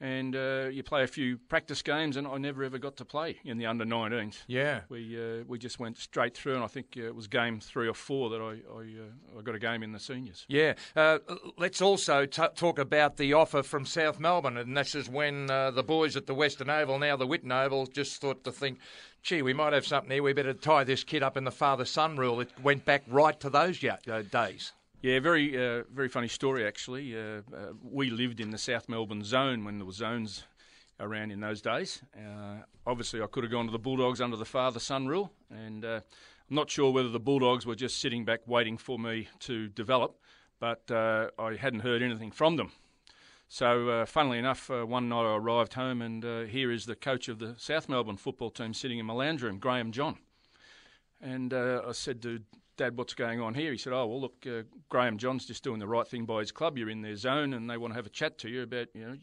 and 0.00 0.36
uh, 0.36 0.68
you 0.70 0.82
play 0.82 1.02
a 1.02 1.06
few 1.06 1.38
practice 1.38 1.80
games, 1.82 2.16
and 2.16 2.26
I 2.26 2.36
never 2.36 2.62
ever 2.62 2.78
got 2.78 2.96
to 2.98 3.04
play 3.04 3.38
in 3.44 3.56
the 3.56 3.66
under 3.66 3.84
19s. 3.84 4.36
Yeah, 4.46 4.80
we 4.88 5.18
uh, 5.18 5.44
we 5.46 5.58
just 5.58 5.78
went 5.78 5.96
straight 5.98 6.36
through, 6.36 6.54
and 6.54 6.64
I 6.64 6.66
think 6.66 6.96
uh, 6.96 7.04
it 7.04 7.14
was 7.14 7.28
game 7.28 7.60
three 7.60 7.88
or 7.88 7.94
four 7.94 8.30
that 8.30 8.40
I 8.40 8.60
I, 8.72 8.80
uh, 8.80 9.38
I 9.38 9.42
got 9.42 9.54
a 9.54 9.58
game 9.58 9.82
in 9.82 9.92
the 9.92 9.98
seniors. 9.98 10.44
Yeah, 10.48 10.74
uh, 10.94 11.18
let's 11.56 11.80
also 11.80 12.26
t- 12.26 12.42
talk 12.54 12.78
about 12.78 13.16
the 13.16 13.32
offer 13.32 13.62
from 13.62 13.86
South 13.86 14.20
Melbourne, 14.20 14.58
and 14.58 14.76
this 14.76 14.94
is 14.94 15.08
when 15.08 15.50
uh, 15.50 15.70
the 15.70 15.82
boys 15.82 16.16
at 16.16 16.26
the 16.26 16.34
Western 16.34 16.68
Oval, 16.68 16.98
now 16.98 17.16
the 17.16 17.26
Whitten 17.26 17.52
Oval, 17.52 17.86
just 17.86 18.20
thought 18.20 18.44
to 18.44 18.52
think. 18.52 18.78
Gee, 19.26 19.42
we 19.42 19.54
might 19.54 19.72
have 19.72 19.84
something 19.84 20.12
here. 20.12 20.22
We 20.22 20.34
better 20.34 20.54
tie 20.54 20.84
this 20.84 21.02
kid 21.02 21.24
up 21.24 21.36
in 21.36 21.42
the 21.42 21.50
father-son 21.50 22.16
rule. 22.16 22.40
It 22.40 22.48
went 22.62 22.84
back 22.84 23.02
right 23.08 23.38
to 23.40 23.50
those 23.50 23.80
days. 23.80 24.72
Yeah, 25.02 25.18
very 25.18 25.56
uh, 25.56 25.82
very 25.92 26.08
funny 26.08 26.28
story 26.28 26.64
actually. 26.64 27.18
Uh, 27.18 27.40
uh, 27.52 27.72
we 27.82 28.08
lived 28.08 28.38
in 28.38 28.52
the 28.52 28.58
South 28.58 28.88
Melbourne 28.88 29.24
zone 29.24 29.64
when 29.64 29.78
there 29.78 29.84
were 29.84 29.90
zones 29.90 30.44
around 31.00 31.32
in 31.32 31.40
those 31.40 31.60
days. 31.60 32.02
Uh, 32.16 32.58
obviously, 32.86 33.20
I 33.20 33.26
could 33.26 33.42
have 33.42 33.50
gone 33.50 33.66
to 33.66 33.72
the 33.72 33.80
Bulldogs 33.80 34.20
under 34.20 34.36
the 34.36 34.44
father-son 34.44 35.08
rule, 35.08 35.32
and 35.50 35.84
uh, 35.84 36.00
I'm 36.48 36.54
not 36.54 36.70
sure 36.70 36.92
whether 36.92 37.08
the 37.08 37.18
Bulldogs 37.18 37.66
were 37.66 37.74
just 37.74 38.00
sitting 38.00 38.24
back 38.24 38.42
waiting 38.46 38.78
for 38.78 38.96
me 38.96 39.26
to 39.40 39.66
develop, 39.66 40.20
but 40.60 40.88
uh, 40.88 41.30
I 41.36 41.56
hadn't 41.56 41.80
heard 41.80 42.00
anything 42.00 42.30
from 42.30 42.54
them. 42.54 42.70
So, 43.48 44.04
funnily 44.06 44.38
enough, 44.38 44.68
one 44.68 45.08
night 45.08 45.24
I 45.24 45.36
arrived 45.36 45.74
home, 45.74 46.02
and 46.02 46.48
here 46.48 46.72
is 46.72 46.86
the 46.86 46.96
coach 46.96 47.28
of 47.28 47.38
the 47.38 47.54
South 47.58 47.88
Melbourne 47.88 48.16
football 48.16 48.50
team 48.50 48.74
sitting 48.74 48.98
in 48.98 49.06
my 49.06 49.14
lounge 49.14 49.42
room, 49.42 49.58
Graeme 49.58 49.92
John. 49.92 50.18
And 51.20 51.54
I 51.54 51.92
said 51.92 52.22
to 52.22 52.40
Dad, 52.76 52.98
what's 52.98 53.14
going 53.14 53.40
on 53.40 53.54
here? 53.54 53.72
He 53.72 53.78
said, 53.78 53.92
Oh, 53.94 54.06
well, 54.06 54.20
look, 54.20 54.46
uh, 54.46 54.62
Graeme 54.88 55.16
John's 55.16 55.46
just 55.46 55.64
doing 55.64 55.78
the 55.78 55.86
right 55.86 56.06
thing 56.06 56.26
by 56.26 56.40
his 56.40 56.52
club. 56.52 56.76
You're 56.76 56.90
in 56.90 57.00
their 57.00 57.16
zone, 57.16 57.54
and 57.54 57.70
they 57.70 57.78
want 57.78 57.92
to 57.92 57.96
have 57.96 58.06
a 58.06 58.10
chat 58.10 58.38
to 58.38 58.50
you 58.50 58.62
about 58.62 58.88
you 58.94 59.06
know 59.06 59.16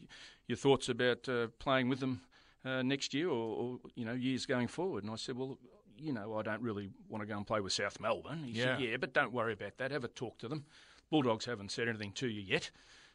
your 0.48 0.56
thoughts 0.56 0.88
about 0.88 1.28
uh, 1.28 1.48
playing 1.58 1.88
with 1.88 2.00
them 2.00 2.20
uh, 2.64 2.82
next 2.82 3.14
year 3.14 3.28
or, 3.28 3.56
or, 3.56 3.78
you 3.94 4.04
know 4.04 4.12
years 4.12 4.44
going 4.44 4.66
forward. 4.66 5.04
And 5.04 5.12
I 5.12 5.16
said, 5.16 5.36
Well, 5.36 5.58
you 5.96 6.12
know, 6.12 6.36
I 6.36 6.42
don't 6.42 6.62
really 6.62 6.90
want 7.08 7.22
to 7.22 7.26
go 7.26 7.36
and 7.36 7.46
play 7.46 7.60
with 7.60 7.72
South 7.72 8.00
Melbourne. 8.00 8.42
He 8.44 8.58
yeah. 8.58 8.64
said, 8.64 8.80
Yeah, 8.80 8.96
but 8.96 9.14
don't 9.14 9.32
worry 9.32 9.52
about 9.52 9.78
that. 9.78 9.92
Have 9.92 10.04
a 10.04 10.08
talk 10.08 10.38
to 10.38 10.48
them. 10.48 10.64
Bulldogs 11.10 11.44
haven't 11.44 11.70
said 11.70 11.88
anything 11.88 12.12
to 12.12 12.28
you 12.28 12.40
yet. 12.40 12.70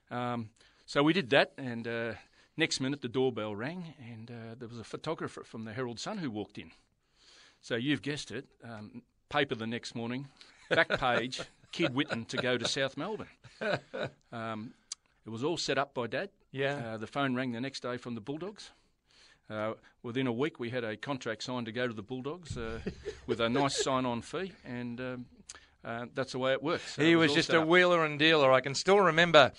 Um, 0.10 0.52
so 0.90 1.04
we 1.04 1.14
did 1.14 1.30
that, 1.30 1.52
and 1.56 1.88
uh, 1.88 2.14
next 2.58 2.80
minute 2.80 3.04
the 3.04 3.08
doorbell 3.08 3.56
rang, 3.56 3.94
and 4.12 4.32
uh, 4.32 4.56
there 4.58 4.68
was 4.68 4.80
a 4.80 4.84
photographer 4.84 5.44
from 5.44 5.64
the 5.64 5.72
Herald 5.72 6.00
Sun 6.00 6.18
who 6.18 6.32
walked 6.32 6.58
in. 6.58 6.72
So 7.62 7.76
you've 7.76 8.02
guessed 8.02 8.32
it. 8.32 8.48
Um, 8.64 9.04
paper 9.30 9.54
the 9.54 9.68
next 9.68 9.94
morning, 9.94 10.30
back 10.68 10.90
page, 11.00 11.42
Kid 11.72 11.94
Whitten 11.94 12.28
to 12.30 12.38
go 12.38 12.58
to 12.58 12.68
South 12.68 12.98
Melbourne. 12.98 13.28
Um, 14.32 14.74
it 15.28 15.30
was 15.30 15.44
all 15.44 15.58
set 15.58 15.78
up 15.78 15.94
by 15.94 16.08
Dad. 16.08 16.32
Yeah. 16.52 16.94
Uh, 16.94 16.98
the 16.98 17.06
phone 17.06 17.36
rang 17.36 17.52
the 17.52 17.62
next 17.62 17.82
day 17.82 17.98
from 17.98 18.16
the 18.16 18.22
Bulldogs. 18.22 18.72
Uh, 19.48 19.74
within 20.02 20.26
a 20.26 20.34
week, 20.34 20.60
we 20.60 20.72
had 20.72 20.84
a 20.84 20.98
contract 20.98 21.44
signed 21.44 21.68
to 21.68 21.72
go 21.72 21.88
to 21.88 21.94
the 21.94 22.02
Bulldogs 22.02 22.58
uh, 22.58 22.80
with 23.28 23.42
a 23.42 23.48
nice 23.48 23.84
sign-on 23.84 24.24
fee, 24.24 24.54
and 24.66 25.00
um, 25.00 25.26
uh, 25.86 26.06
that's 26.16 26.32
the 26.32 26.40
way 26.40 26.54
it 26.54 26.64
works. 26.64 26.96
So 26.96 27.04
he 27.04 27.16
was, 27.16 27.30
was 27.30 27.36
just 27.36 27.54
a 27.54 27.62
wheeler 27.62 28.06
and 28.06 28.18
dealer. 28.18 28.52
I 28.52 28.62
can 28.62 28.74
still 28.74 29.00
remember 29.00 29.52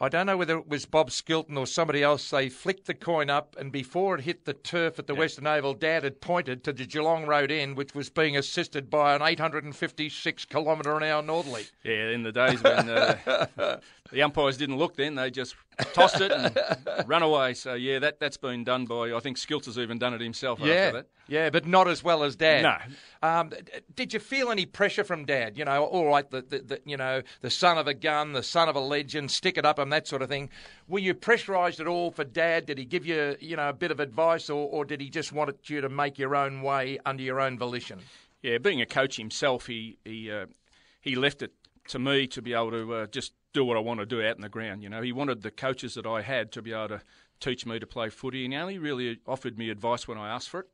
I 0.00 0.08
don't 0.08 0.26
know 0.26 0.36
whether 0.36 0.56
it 0.56 0.68
was 0.68 0.86
Bob 0.86 1.10
Skilton 1.10 1.56
or 1.56 1.66
somebody 1.66 2.02
else. 2.02 2.30
They 2.30 2.48
flicked 2.48 2.86
the 2.86 2.94
coin 2.94 3.30
up, 3.30 3.56
and 3.58 3.72
before 3.72 4.14
it 4.14 4.22
hit 4.22 4.44
the 4.44 4.54
turf 4.54 4.98
at 4.98 5.06
the. 5.06 5.18
Western 5.18 5.48
Oval, 5.48 5.74
Dad 5.74 6.04
had 6.04 6.20
pointed 6.20 6.62
to 6.62 6.72
the 6.72 6.86
Geelong 6.86 7.26
Road 7.26 7.50
end, 7.50 7.76
which 7.76 7.92
was 7.92 8.08
being 8.08 8.36
assisted 8.36 8.88
by 8.88 9.16
an 9.16 9.22
856 9.22 10.44
kilometre 10.44 10.96
an 10.96 11.02
hour 11.02 11.22
northerly. 11.22 11.66
Yeah, 11.82 12.10
in 12.10 12.22
the 12.22 12.30
days 12.30 12.62
when 12.62 12.88
uh, 12.88 13.80
the 14.12 14.22
umpires 14.22 14.56
didn't 14.56 14.76
look, 14.76 14.94
then 14.94 15.16
they 15.16 15.30
just 15.30 15.56
tossed 15.92 16.20
it 16.20 16.32
and 16.32 16.56
run 17.08 17.22
away. 17.22 17.54
So 17.54 17.74
yeah, 17.74 17.98
that 17.98 18.20
that's 18.20 18.36
been 18.36 18.64
done 18.64 18.86
by 18.86 19.12
I 19.12 19.20
think 19.20 19.36
Skilton's 19.36 19.78
even 19.78 19.98
done 19.98 20.14
it 20.14 20.20
himself. 20.20 20.60
Yeah, 20.60 21.02
yeah, 21.28 21.50
but 21.50 21.66
not 21.66 21.88
as 21.88 22.02
well 22.02 22.22
as 22.22 22.36
Dad. 22.36 22.62
No. 22.62 23.28
Um, 23.28 23.50
did 23.94 24.14
you 24.14 24.20
feel 24.20 24.50
any 24.50 24.66
pressure 24.66 25.04
from 25.04 25.24
Dad? 25.24 25.58
You 25.58 25.64
know, 25.64 25.84
all 25.84 26.06
right, 26.06 26.28
the, 26.30 26.42
the, 26.42 26.58
the, 26.60 26.80
you 26.84 26.96
know 26.96 27.22
the 27.40 27.50
son 27.50 27.78
of 27.78 27.86
a 27.86 27.94
gun, 27.94 28.32
the 28.32 28.42
son 28.42 28.68
of 28.68 28.76
a 28.76 28.80
legend, 28.80 29.30
stick 29.30 29.58
it 29.58 29.66
up 29.66 29.78
and 29.88 29.92
that 29.94 30.06
sort 30.06 30.20
of 30.20 30.28
thing. 30.28 30.50
Were 30.86 30.98
you 30.98 31.14
pressurised 31.14 31.80
at 31.80 31.86
all 31.86 32.10
for 32.10 32.24
Dad? 32.24 32.66
Did 32.66 32.76
he 32.76 32.84
give 32.84 33.06
you 33.06 33.36
you 33.40 33.56
know 33.56 33.70
a 33.70 33.72
bit 33.72 33.90
of 33.90 34.00
advice, 34.00 34.50
or, 34.50 34.68
or 34.68 34.84
did 34.84 35.00
he 35.00 35.08
just 35.08 35.32
want 35.32 35.70
you 35.70 35.80
to 35.80 35.88
make 35.88 36.18
your 36.18 36.36
own 36.36 36.60
way 36.60 36.98
under 37.06 37.22
your 37.22 37.40
own 37.40 37.58
volition? 37.58 38.00
Yeah, 38.42 38.58
being 38.58 38.82
a 38.82 38.86
coach 38.86 39.16
himself, 39.16 39.66
he 39.66 39.98
he 40.04 40.30
uh, 40.30 40.46
he 41.00 41.16
left 41.16 41.42
it 41.42 41.52
to 41.88 41.98
me 41.98 42.26
to 42.26 42.42
be 42.42 42.52
able 42.52 42.70
to 42.72 42.94
uh, 42.94 43.06
just 43.06 43.32
do 43.54 43.64
what 43.64 43.78
I 43.78 43.80
want 43.80 44.00
to 44.00 44.06
do 44.06 44.22
out 44.22 44.36
in 44.36 44.42
the 44.42 44.48
ground. 44.50 44.82
You 44.82 44.90
know, 44.90 45.00
he 45.00 45.10
wanted 45.10 45.42
the 45.42 45.50
coaches 45.50 45.94
that 45.94 46.06
I 46.06 46.20
had 46.20 46.52
to 46.52 46.62
be 46.62 46.72
able 46.72 46.88
to 46.88 47.00
teach 47.40 47.64
me 47.64 47.78
to 47.78 47.86
play 47.86 48.10
footy, 48.10 48.44
and 48.44 48.52
he 48.52 48.58
only 48.58 48.78
really 48.78 49.18
offered 49.26 49.56
me 49.56 49.70
advice 49.70 50.06
when 50.06 50.18
I 50.18 50.28
asked 50.28 50.50
for 50.50 50.60
it. 50.60 50.66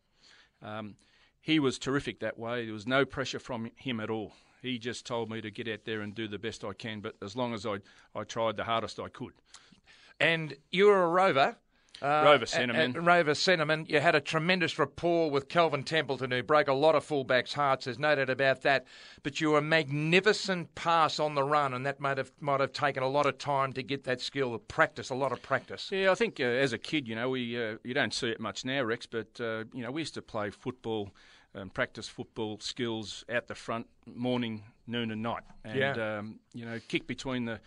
Um, 0.61 0.97
he 1.41 1.61
was 1.61 1.79
terrific 1.79 2.21
that 2.21 2.39
way. 2.39 2.65
There 2.65 2.75
was 2.75 2.87
no 2.87 3.05
pressure 3.05 3.39
from 3.39 3.71
him 3.77 4.01
at 4.01 4.11
all. 4.11 4.33
He 4.65 4.79
just 4.79 5.07
told 5.07 5.31
me 5.31 5.41
to 5.41 5.51
get 5.51 5.69
out 5.69 5.85
there 5.85 6.01
and 6.01 6.15
do 6.15 6.27
the 6.27 6.39
best 6.39 6.65
I 6.65 6.73
can, 6.73 7.01
but 7.01 7.17
as 7.23 7.37
long 7.37 7.55
as 7.55 7.67
I 7.67 7.79
I 8.15 8.25
tried 8.25 8.57
the 8.57 8.65
hardest 8.65 8.99
I 8.99 9.09
could. 9.09 9.33
And 10.19 10.57
you 10.71 10.87
were 10.87 11.03
a 11.03 11.09
rover. 11.09 11.57
Uh, 12.03 12.23
Rover 12.25 12.45
Centreman. 12.45 13.07
Rover 13.07 13.33
Centreman. 13.33 13.89
You 13.89 14.01
had 14.01 14.15
a 14.17 14.21
tremendous 14.21 14.79
rapport 14.79 15.31
with 15.31 15.49
Kelvin 15.49 15.85
Templeton, 15.85 16.31
who 16.33 16.43
broke 16.43 16.67
a 16.67 16.73
lot 16.73 16.97
of 16.97 17.07
fullbacks' 17.07 17.53
hearts. 17.53 17.85
There's 17.85 18.01
no 18.01 18.17
doubt 18.17 18.31
about 18.31 18.63
that. 18.63 18.85
But 19.23 19.41
you 19.41 19.51
were 19.51 19.59
a 19.59 19.63
magnificent 19.63 20.75
pass 20.75 21.21
on 21.21 21.35
the 21.35 21.45
run, 21.45 21.73
and 21.73 21.87
that 21.87 22.01
might 22.01 22.19
have 22.19 22.33
might 22.41 22.61
have 22.61 22.73
taken 22.73 23.03
a 23.03 23.09
lot 23.09 23.27
of 23.27 23.39
time 23.39 23.73
to 23.75 23.83
get 23.83 24.05
that 24.05 24.21
skill, 24.21 24.55
of 24.55 24.67
practice, 24.67 25.11
a 25.11 25.15
lot 25.15 25.31
of 25.31 25.41
practice. 25.43 25.89
Yeah, 25.93 26.11
I 26.11 26.15
think 26.15 26.41
uh, 26.41 26.45
as 26.45 26.73
a 26.73 26.79
kid, 26.79 27.07
you 27.07 27.15
know, 27.15 27.31
we 27.31 27.63
uh, 27.63 27.77
you 27.85 27.95
don't 27.95 28.13
see 28.13 28.29
it 28.29 28.41
much 28.41 28.65
now, 28.65 28.83
Rex, 28.83 29.07
but 29.07 29.41
uh, 29.41 29.65
you 29.73 29.83
know, 29.83 29.93
we 29.93 30.01
used 30.01 30.15
to 30.15 30.23
play 30.23 30.51
football. 30.51 31.11
Um, 31.57 31.71
practice 31.71 32.09
football 32.09 32.59
skills 32.59 33.25
out 33.33 33.47
the 33.47 33.55
front, 33.55 33.87
morning, 34.13 34.65
noon, 34.89 35.13
and 35.13 35.23
night, 35.23 35.45
and 35.65 35.79
yeah. 35.79 36.19
um, 36.19 36.41
you 36.53 36.65
know, 36.65 36.81
kick 36.89 37.07
between 37.07 37.45
the 37.45 37.61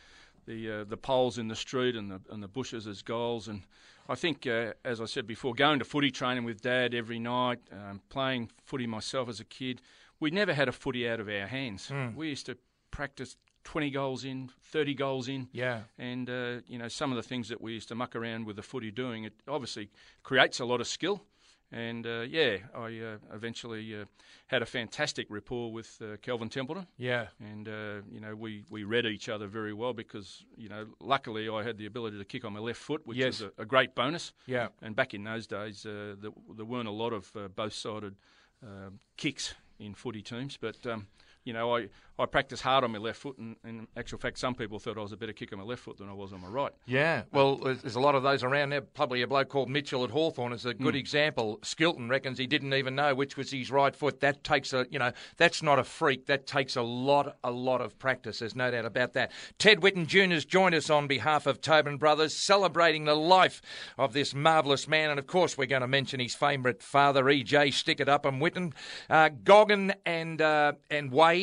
the 0.45 0.71
uh, 0.71 0.83
the 0.83 0.97
poles 0.97 1.37
in 1.37 1.47
the 1.47 1.55
street 1.55 1.95
and 1.95 2.11
the 2.11 2.19
and 2.29 2.43
the 2.43 2.49
bushes 2.49 2.85
as 2.85 3.01
goals, 3.01 3.47
and 3.47 3.63
I 4.09 4.15
think, 4.15 4.47
uh, 4.47 4.73
as 4.85 5.01
I 5.01 5.05
said 5.05 5.27
before, 5.27 5.53
going 5.53 5.79
to 5.79 5.85
footy 5.85 6.11
training 6.11 6.45
with 6.45 6.61
Dad 6.61 6.93
every 6.93 7.19
night, 7.19 7.59
um, 7.71 8.01
playing 8.09 8.51
footy 8.63 8.87
myself 8.87 9.27
as 9.27 9.39
a 9.39 9.45
kid, 9.45 9.81
we 10.19 10.31
never 10.31 10.53
had 10.53 10.69
a 10.69 10.71
footy 10.71 11.09
out 11.09 11.19
of 11.19 11.27
our 11.27 11.47
hands. 11.47 11.89
Mm. 11.89 12.15
We 12.15 12.29
used 12.29 12.45
to 12.45 12.57
practice 12.89 13.35
20 13.65 13.89
goals 13.89 14.23
in, 14.23 14.49
30 14.63 14.93
goals 14.93 15.27
in. 15.27 15.49
Yeah. 15.51 15.81
And, 15.99 16.29
uh, 16.29 16.61
you 16.67 16.77
know, 16.77 16.87
some 16.87 17.11
of 17.11 17.17
the 17.17 17.23
things 17.23 17.49
that 17.49 17.59
we 17.59 17.73
used 17.73 17.89
to 17.89 17.95
muck 17.95 18.15
around 18.15 18.45
with 18.45 18.55
the 18.55 18.63
footy 18.63 18.91
doing, 18.91 19.25
it 19.25 19.33
obviously 19.47 19.89
creates 20.23 20.61
a 20.61 20.65
lot 20.65 20.79
of 20.79 20.87
skill. 20.87 21.21
And 21.71 22.07
uh, 22.07 22.21
yeah, 22.21 22.57
I 22.73 22.99
uh, 22.99 23.17
eventually 23.33 23.93
uh, 24.01 24.05
had 24.47 24.61
a 24.61 24.65
fantastic 24.65 25.27
rapport 25.29 25.71
with 25.71 26.01
uh, 26.01 26.15
Kelvin 26.21 26.47
Templeton. 26.49 26.87
Yeah. 26.97 27.27
And 27.39 27.67
uh, 27.67 28.01
you 28.09 28.21
know, 28.21 28.35
we, 28.35 28.63
we 28.69 28.83
read 28.85 29.05
each 29.05 29.27
other 29.27 29.47
very 29.47 29.73
well 29.73 29.93
because 29.93 30.45
you 30.55 30.69
know, 30.69 30.85
luckily 31.01 31.49
I 31.49 31.63
had 31.63 31.77
the 31.77 31.85
ability 31.85 32.17
to 32.19 32.25
kick 32.25 32.45
on 32.45 32.53
my 32.53 32.59
left 32.59 32.79
foot, 32.79 33.01
which 33.05 33.17
Yes. 33.17 33.41
was 33.41 33.51
a, 33.57 33.61
a 33.63 33.65
great 33.65 33.95
bonus. 33.95 34.31
Yeah. 34.45 34.67
And 34.81 34.95
back 34.95 35.13
in 35.13 35.23
those 35.25 35.45
days, 35.45 35.85
uh, 35.85 36.15
there, 36.21 36.65
weren't 36.65 36.87
a 36.87 36.91
lot 36.91 37.11
of 37.13 37.31
uh, 37.35 37.47
both-sided 37.49 38.15
um 38.63 38.99
kicks 39.17 39.53
in 39.79 39.93
footy 39.93 40.21
teams, 40.21 40.57
but. 40.57 40.77
Um, 40.87 41.07
you 41.47 41.53
know, 41.53 41.77
I, 41.77 41.87
I 42.19 42.25
practiced 42.25 42.61
hard 42.61 42.83
on 42.83 42.91
my 42.91 42.97
left 42.97 43.21
foot, 43.21 43.37
and 43.37 43.55
in 43.63 43.87
actual 43.95 44.17
fact, 44.17 44.37
some 44.37 44.53
people 44.53 44.79
thought 44.79 44.97
I 44.97 45.01
was 45.01 45.13
a 45.13 45.17
better 45.17 45.31
kicker 45.31 45.55
on 45.55 45.59
my 45.61 45.65
left 45.65 45.81
foot 45.81 45.97
than 45.97 46.09
I 46.09 46.13
was 46.13 46.33
on 46.33 46.41
my 46.41 46.49
right. 46.49 46.73
Yeah, 46.85 47.23
well, 47.31 47.55
there's 47.55 47.95
a 47.95 48.01
lot 48.01 48.15
of 48.15 48.23
those 48.23 48.43
around 48.43 48.71
there. 48.71 48.81
Probably 48.81 49.21
a 49.21 49.27
bloke 49.27 49.47
called 49.47 49.69
Mitchell 49.69 50.03
at 50.03 50.09
Hawthorn 50.09 50.51
is 50.51 50.65
a 50.65 50.73
good 50.73 50.95
example. 50.95 51.59
Skilton 51.61 52.09
reckons 52.09 52.37
he 52.37 52.45
didn't 52.45 52.73
even 52.73 52.95
know 52.95 53.15
which 53.15 53.37
was 53.37 53.51
his 53.51 53.71
right 53.71 53.95
foot. 53.95 54.19
That 54.19 54.43
takes 54.43 54.73
a, 54.73 54.85
you 54.89 54.99
know, 54.99 55.13
that's 55.37 55.63
not 55.63 55.79
a 55.79 55.85
freak. 55.85 56.25
That 56.25 56.47
takes 56.47 56.75
a 56.75 56.81
lot, 56.81 57.37
a 57.45 57.51
lot 57.51 57.79
of 57.79 57.97
practice. 57.97 58.39
There's 58.39 58.55
no 58.55 58.69
doubt 58.69 58.85
about 58.85 59.13
that. 59.13 59.31
Ted 59.57 59.79
Whitten 59.79 60.05
Jr. 60.05 60.33
has 60.33 60.43
joined 60.43 60.75
us 60.75 60.89
on 60.89 61.07
behalf 61.07 61.45
of 61.45 61.61
Tobin 61.61 61.97
Brothers, 61.97 62.35
celebrating 62.35 63.05
the 63.05 63.15
life 63.15 63.61
of 63.97 64.11
this 64.11 64.35
marvellous 64.35 64.85
man. 64.85 65.11
And 65.11 65.19
of 65.19 65.27
course, 65.27 65.57
we're 65.57 65.65
going 65.65 65.81
to 65.81 65.87
mention 65.87 66.19
his 66.19 66.35
favourite 66.35 66.83
father, 66.83 67.23
EJ 67.23 67.73
Stick 67.73 68.01
It 68.01 68.09
Up 68.09 68.25
and 68.25 68.41
Whitten, 68.41 68.73
uh, 69.09 69.29
Goggin 69.43 69.93
and 70.05 70.41
uh, 70.41 70.73
and 70.89 71.09
Wade. 71.11 71.36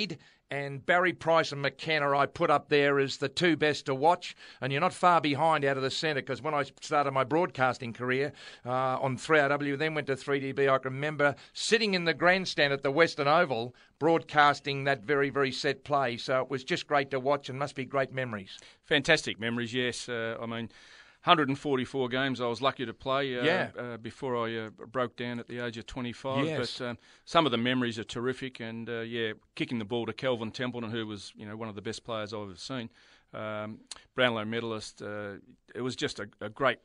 And 0.51 0.85
Barry 0.85 1.13
Price 1.13 1.53
and 1.53 1.63
McKenna, 1.63 2.17
I 2.17 2.27
put 2.27 2.51
up 2.51 2.69
there 2.69 3.01
as 3.01 3.17
the 3.17 3.29
two 3.29 3.57
best 3.57 3.87
to 3.87 3.95
watch. 3.95 4.37
And 4.61 4.73
you're 4.73 4.81
not 4.81 4.93
far 4.93 5.21
behind 5.21 5.65
out 5.65 5.77
of 5.77 5.83
the 5.83 5.91
centre 5.91 6.21
because 6.21 6.43
when 6.43 6.55
I 6.55 6.65
started 6.81 7.11
my 7.13 7.25
broadcasting 7.25 7.93
career 7.93 8.33
uh, 8.65 8.99
on 9.01 9.17
3RW, 9.17 9.79
then 9.79 9.95
went 9.95 10.07
to 10.09 10.17
3DB, 10.17 10.69
I 10.69 10.79
can 10.79 10.93
remember 10.93 11.35
sitting 11.55 11.95
in 11.95 12.05
the 12.05 12.15
grandstand 12.15 12.73
at 12.73 12.83
the 12.83 12.91
Western 12.91 13.27
Oval 13.27 13.75
broadcasting 13.99 14.85
that 14.85 15.03
very, 15.03 15.31
very 15.31 15.51
set 15.51 15.83
play. 15.83 16.19
So 16.19 16.43
it 16.43 16.51
was 16.51 16.63
just 16.63 16.87
great 16.87 17.11
to 17.11 17.19
watch 17.19 17.49
and 17.49 17.59
must 17.59 17.75
be 17.75 17.85
great 17.85 18.13
memories. 18.13 18.59
Fantastic 18.85 19.41
memories, 19.41 19.73
yes. 19.75 20.09
Uh, 20.09 20.37
I 20.41 20.47
mean, 20.47 20.69
144 21.25 22.09
games 22.11 22.41
I 22.41 22.47
was 22.47 22.61
lucky 22.61 22.85
to 22.85 22.93
play 22.93 23.39
uh, 23.39 23.45
Yeah. 23.45 23.71
uh, 23.79 23.97
before 23.97 24.37
I 24.37 24.57
uh, 24.67 24.71
broke 24.91 25.17
down 25.17 25.41
at 25.41 25.49
the 25.49 25.59
age 25.65 25.79
of 25.79 25.87
25. 25.87 26.45
Yes. 26.45 26.79
But 26.79 26.87
um, 26.87 26.99
some 27.25 27.47
of 27.47 27.53
the 27.53 27.57
memories 27.59 27.99
are 27.99 28.05
terrific, 28.05 28.61
and 28.61 28.89
uh, 28.91 29.01
yeah, 29.01 29.33
kicking 29.55 29.79
the 29.79 29.87
ball 29.87 30.05
to 30.07 30.13
Kelvin 30.13 30.51
Templeton, 30.51 30.91
who 30.91 31.07
was 31.07 31.33
you 31.35 31.47
know 31.47 31.57
one 31.57 31.69
of 31.71 31.75
the 31.77 31.83
best 31.83 32.05
players 32.05 32.35
I've 32.35 32.43
ever 32.43 32.57
seen, 32.57 32.91
um, 33.33 33.79
Brownlow 34.15 34.45
medalist. 34.45 35.01
Uh, 35.01 35.37
it 35.75 35.81
was 35.81 35.97
just 35.97 36.21
a, 36.21 36.29
a 36.43 36.49
great. 36.51 36.79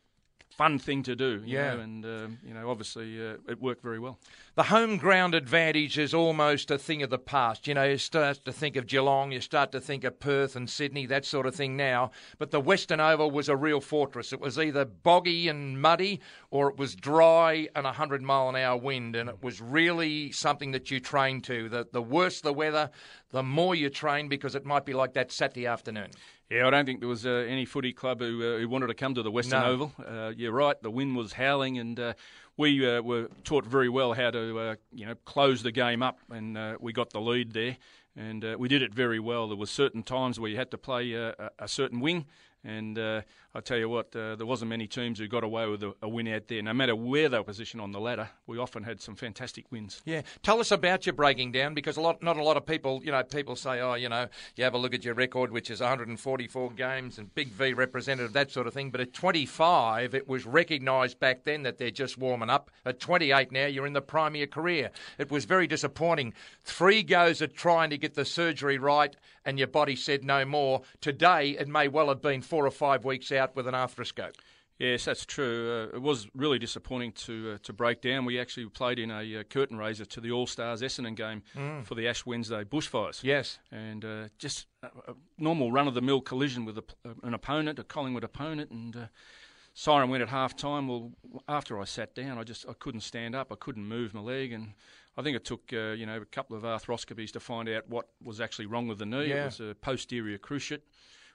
Fun 0.59 0.77
thing 0.77 1.03
to 1.03 1.15
do, 1.15 1.41
you 1.45 1.55
Yeah. 1.55 1.75
know, 1.75 1.79
and 1.79 2.05
um, 2.05 2.37
you 2.45 2.53
know, 2.53 2.69
obviously 2.69 3.17
uh, 3.25 3.35
it 3.47 3.61
worked 3.61 3.81
very 3.81 3.97
well. 3.97 4.19
The 4.55 4.63
home 4.63 4.97
ground 4.97 5.33
advantage 5.33 5.97
is 5.97 6.13
almost 6.13 6.69
a 6.69 6.77
thing 6.77 7.01
of 7.01 7.09
the 7.09 7.17
past. 7.17 7.65
You 7.65 7.75
know, 7.75 7.85
you 7.85 7.97
start 7.97 8.43
to 8.43 8.51
think 8.51 8.75
of 8.75 8.85
Geelong, 8.85 9.31
you 9.31 9.39
start 9.39 9.71
to 9.71 9.79
think 9.79 10.03
of 10.03 10.19
Perth 10.19 10.57
and 10.57 10.69
Sydney, 10.69 11.05
that 11.05 11.23
sort 11.23 11.45
of 11.45 11.55
thing 11.55 11.77
now. 11.77 12.11
But 12.39 12.51
the 12.51 12.59
Western 12.59 12.99
Oval 12.99 13.31
was 13.31 13.47
a 13.47 13.55
real 13.55 13.79
fortress. 13.79 14.33
It 14.33 14.41
was 14.41 14.59
either 14.59 14.83
boggy 14.83 15.47
and 15.47 15.81
muddy 15.81 16.19
or 16.51 16.69
it 16.69 16.75
was 16.75 16.93
dry 16.93 17.69
and 17.73 17.85
a 17.85 17.91
100 17.95 18.21
mile 18.21 18.49
an 18.49 18.57
hour 18.57 18.75
wind. 18.75 19.15
And 19.15 19.29
it 19.29 19.41
was 19.41 19.61
really 19.61 20.29
something 20.33 20.71
that 20.71 20.91
you 20.91 20.99
trained 20.99 21.45
to. 21.45 21.69
The, 21.69 21.87
the 21.93 22.01
worse 22.01 22.41
the 22.41 22.51
weather, 22.51 22.89
the 23.31 23.43
more 23.43 23.75
you 23.75 23.89
train 23.89 24.27
because 24.27 24.55
it 24.55 24.65
might 24.65 24.83
be 24.83 24.91
like 24.91 25.13
that 25.13 25.31
Saturday 25.31 25.67
afternoon. 25.67 26.09
Yeah, 26.49 26.65
I 26.65 26.71
don't 26.71 26.85
think 26.85 26.99
there 26.99 27.09
was 27.09 27.27
uh, 27.27 27.45
any 27.47 27.65
footy 27.65 27.93
club 27.93 28.21
who, 28.21 28.55
uh, 28.55 28.57
who 28.57 28.67
wanted 28.67 28.87
to 28.87 28.95
come 28.95 29.13
to 29.13 29.21
the 29.21 29.29
Western 29.29 29.61
No. 29.61 29.67
Oval. 29.67 29.93
Uh, 30.03 30.33
you're 30.35 30.51
right, 30.51 30.81
the 30.81 30.89
wind 30.89 31.15
was 31.15 31.33
howling, 31.33 31.77
and 31.77 31.99
uh, 31.99 32.13
we 32.57 32.87
uh, 32.87 33.01
were 33.01 33.29
taught 33.43 33.65
very 33.65 33.87
well 33.87 34.13
how 34.13 34.31
to, 34.31 34.59
uh, 34.59 34.75
you 34.91 35.05
know, 35.05 35.13
close 35.25 35.61
the 35.61 35.71
game 35.71 36.01
up, 36.01 36.17
and 36.31 36.57
uh, 36.57 36.75
we 36.79 36.91
got 36.91 37.11
the 37.11 37.21
lead 37.21 37.53
there, 37.53 37.77
and 38.15 38.43
uh, 38.43 38.55
we 38.57 38.67
did 38.67 38.81
it 38.81 38.95
very 38.95 39.19
well. 39.19 39.47
There 39.47 39.57
were 39.57 39.67
certain 39.67 40.01
times 40.01 40.39
where 40.39 40.49
you 40.49 40.57
had 40.57 40.71
to 40.71 40.77
play 40.79 41.15
uh, 41.15 41.33
a 41.59 41.67
certain 41.67 41.99
wing, 41.99 42.25
and 42.63 42.99
uh, 42.99 43.21
I 43.55 43.61
tell 43.61 43.77
you 43.77 43.89
what, 43.89 44.15
uh, 44.15 44.35
there 44.35 44.45
wasn't 44.45 44.69
many 44.69 44.85
teams 44.85 45.17
who 45.17 45.27
got 45.27 45.43
away 45.43 45.67
with 45.67 45.81
a, 45.81 45.93
a 46.01 46.09
win 46.09 46.27
out 46.27 46.47
there. 46.47 46.61
No 46.61 46.73
matter 46.73 46.95
where 46.95 47.29
they 47.29 47.37
were 47.37 47.43
positioned 47.43 47.81
on 47.81 47.91
the 47.91 47.99
ladder, 47.99 48.29
we 48.47 48.57
often 48.57 48.83
had 48.83 49.01
some 49.01 49.15
fantastic 49.15 49.71
wins. 49.71 50.01
Yeah, 50.05 50.21
tell 50.43 50.59
us 50.59 50.71
about 50.71 51.05
your 51.05 51.13
breaking 51.13 51.53
down 51.53 51.73
because 51.73 51.97
a 51.97 52.01
lot, 52.01 52.21
not 52.21 52.37
a 52.37 52.43
lot 52.43 52.57
of 52.57 52.65
people, 52.65 53.01
you 53.03 53.11
know, 53.11 53.23
people 53.23 53.55
say, 53.55 53.79
oh, 53.79 53.95
you 53.95 54.09
know, 54.09 54.27
you 54.55 54.63
have 54.65 54.73
a 54.73 54.77
look 54.77 54.93
at 54.93 55.03
your 55.03 55.13
record, 55.13 55.51
which 55.51 55.71
is 55.71 55.79
144 55.79 56.71
games 56.71 57.17
and 57.17 57.33
Big 57.33 57.47
V 57.49 57.73
representative, 57.73 58.33
that 58.33 58.51
sort 58.51 58.67
of 58.67 58.73
thing. 58.73 58.91
But 58.91 59.01
at 59.01 59.13
25, 59.13 60.13
it 60.13 60.27
was 60.27 60.45
recognised 60.45 61.19
back 61.19 61.43
then 61.43 61.63
that 61.63 61.77
they're 61.77 61.91
just 61.91 62.17
warming 62.17 62.49
up. 62.49 62.69
At 62.85 62.99
28 62.99 63.51
now, 63.51 63.65
you're 63.65 63.87
in 63.87 63.93
the 63.93 64.01
prime 64.01 64.33
of 64.33 64.37
your 64.37 64.47
career. 64.47 64.91
It 65.17 65.31
was 65.31 65.45
very 65.45 65.65
disappointing. 65.65 66.33
Three 66.63 67.03
goes 67.03 67.41
at 67.41 67.55
trying 67.55 67.89
to 67.89 67.97
get 67.97 68.15
the 68.15 68.25
surgery 68.25 68.77
right, 68.77 69.15
and 69.45 69.57
your 69.57 69.67
body 69.67 69.95
said 69.95 70.23
no 70.23 70.45
more. 70.45 70.81
Today, 71.01 71.57
it 71.59 71.67
may 71.67 71.87
well 71.87 72.09
have 72.09 72.21
been 72.21 72.41
four 72.49 72.65
or 72.65 72.71
five 72.71 73.05
weeks 73.05 73.31
out 73.31 73.55
with 73.55 73.67
an 73.67 73.73
arthroscope. 73.73 74.35
Yes, 74.79 75.03
that's 75.05 75.25
true. 75.25 75.89
Uh, 75.93 75.97
it 75.97 76.01
was 76.01 76.27
really 76.33 76.57
disappointing 76.57 77.11
to 77.11 77.51
uh, 77.53 77.57
to 77.63 77.73
break 77.73 78.01
down. 78.01 78.23
We 78.23 78.39
actually 78.39 78.65
played 78.69 78.97
in 78.97 79.11
a 79.11 79.39
uh, 79.39 79.43
curtain 79.43 79.77
raiser 79.77 80.05
to 80.05 80.21
the 80.21 80.31
All 80.31 80.47
Stars 80.47 80.81
Essendon 80.81 81.15
game 81.15 81.41
for 81.83 81.95
the 81.95 82.07
Ash 82.07 82.25
Wednesday 82.25 82.63
bushfires. 82.63 83.21
Yes. 83.21 83.59
and 83.71 84.05
uh, 84.05 84.29
just 84.37 84.67
a, 84.81 84.87
a 84.87 85.15
normal 85.37 85.71
run 85.73 85.87
of 85.89 85.95
the 85.95 86.01
mill 86.01 86.21
collision 86.21 86.63
with 86.63 86.77
a, 86.77 86.83
an 87.23 87.33
opponent, 87.33 87.77
a 87.77 87.83
Collingwood 87.83 88.23
opponent, 88.23 88.71
and 88.71 88.95
uh, 88.95 89.05
siren 89.73 90.09
went 90.09 90.23
at 90.23 90.29
half 90.29 90.55
time. 90.55 90.87
Well, 90.87 91.11
after 91.49 91.77
I 91.79 91.83
sat 91.83 92.15
down, 92.15 92.37
I 92.37 92.43
just 92.43 92.65
I 92.67 92.73
couldn't 92.73 93.01
stand 93.01 93.35
up. 93.35 93.51
I 93.51 93.55
couldn't 93.55 93.85
move 93.85 94.13
my 94.13 94.21
leg, 94.21 94.53
and 94.53 94.75
I 95.17 95.21
think 95.23 95.35
it 95.35 95.43
took 95.43 95.73
uh, 95.73 95.91
you 95.91 96.05
know 96.05 96.21
a 96.21 96.25
couple 96.25 96.55
of 96.55 96.63
arthroscopies 96.63 97.31
to 97.33 97.41
find 97.41 97.67
out 97.67 97.89
what 97.89 98.07
was 98.23 98.39
actually 98.39 98.67
wrong 98.67 98.87
with 98.87 98.99
the 98.99 99.05
knee. 99.05 99.25
Yeah. 99.27 99.41
It 99.41 99.45
was 99.45 99.59
a 99.59 99.75
posterior 99.81 100.37
cruciate. 100.37 100.83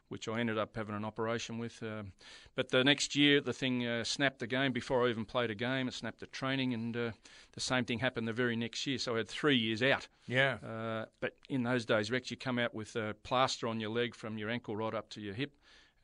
Which 0.09 0.29
I 0.29 0.39
ended 0.39 0.59
up 0.59 0.77
having 0.77 0.95
an 0.95 1.05
operation 1.05 1.59
with, 1.59 1.83
um, 1.83 2.13
but 2.55 2.69
the 2.69 2.85
next 2.85 3.17
year 3.17 3.41
the 3.41 3.53
thing 3.53 3.87
uh, 3.87 4.05
snapped 4.05 4.47
game 4.47 4.73
before 4.73 5.07
I 5.07 5.11
even 5.11 5.25
played 5.25 5.51
a 5.51 5.55
game. 5.55 5.89
It 5.89 5.95
snapped 5.95 6.21
the 6.21 6.27
training, 6.27 6.75
and 6.75 6.97
uh, 6.97 7.11
the 7.53 7.61
same 7.61 7.85
thing 7.85 7.99
happened 7.99 8.29
the 8.29 8.33
very 8.33 8.57
next 8.57 8.87
year. 8.87 8.99
So 8.99 9.15
I 9.15 9.19
had 9.19 9.29
three 9.29 9.57
years 9.57 9.83
out. 9.83 10.07
Yeah. 10.27 10.59
Uh, 10.65 11.07
but 11.21 11.37
in 11.49 11.63
those 11.63 11.85
days, 11.85 12.11
Rex, 12.11 12.31
you 12.31 12.37
come 12.37 12.59
out 12.59 12.75
with 12.75 12.97
a 12.97 13.15
plaster 13.23 13.67
on 13.67 13.81
your 13.81 13.91
leg 13.91 14.15
from 14.15 14.39
your 14.39 14.51
ankle 14.51 14.77
right 14.77 14.95
up 14.95 15.09
to 15.11 15.21
your 15.21 15.35
hip, 15.35 15.53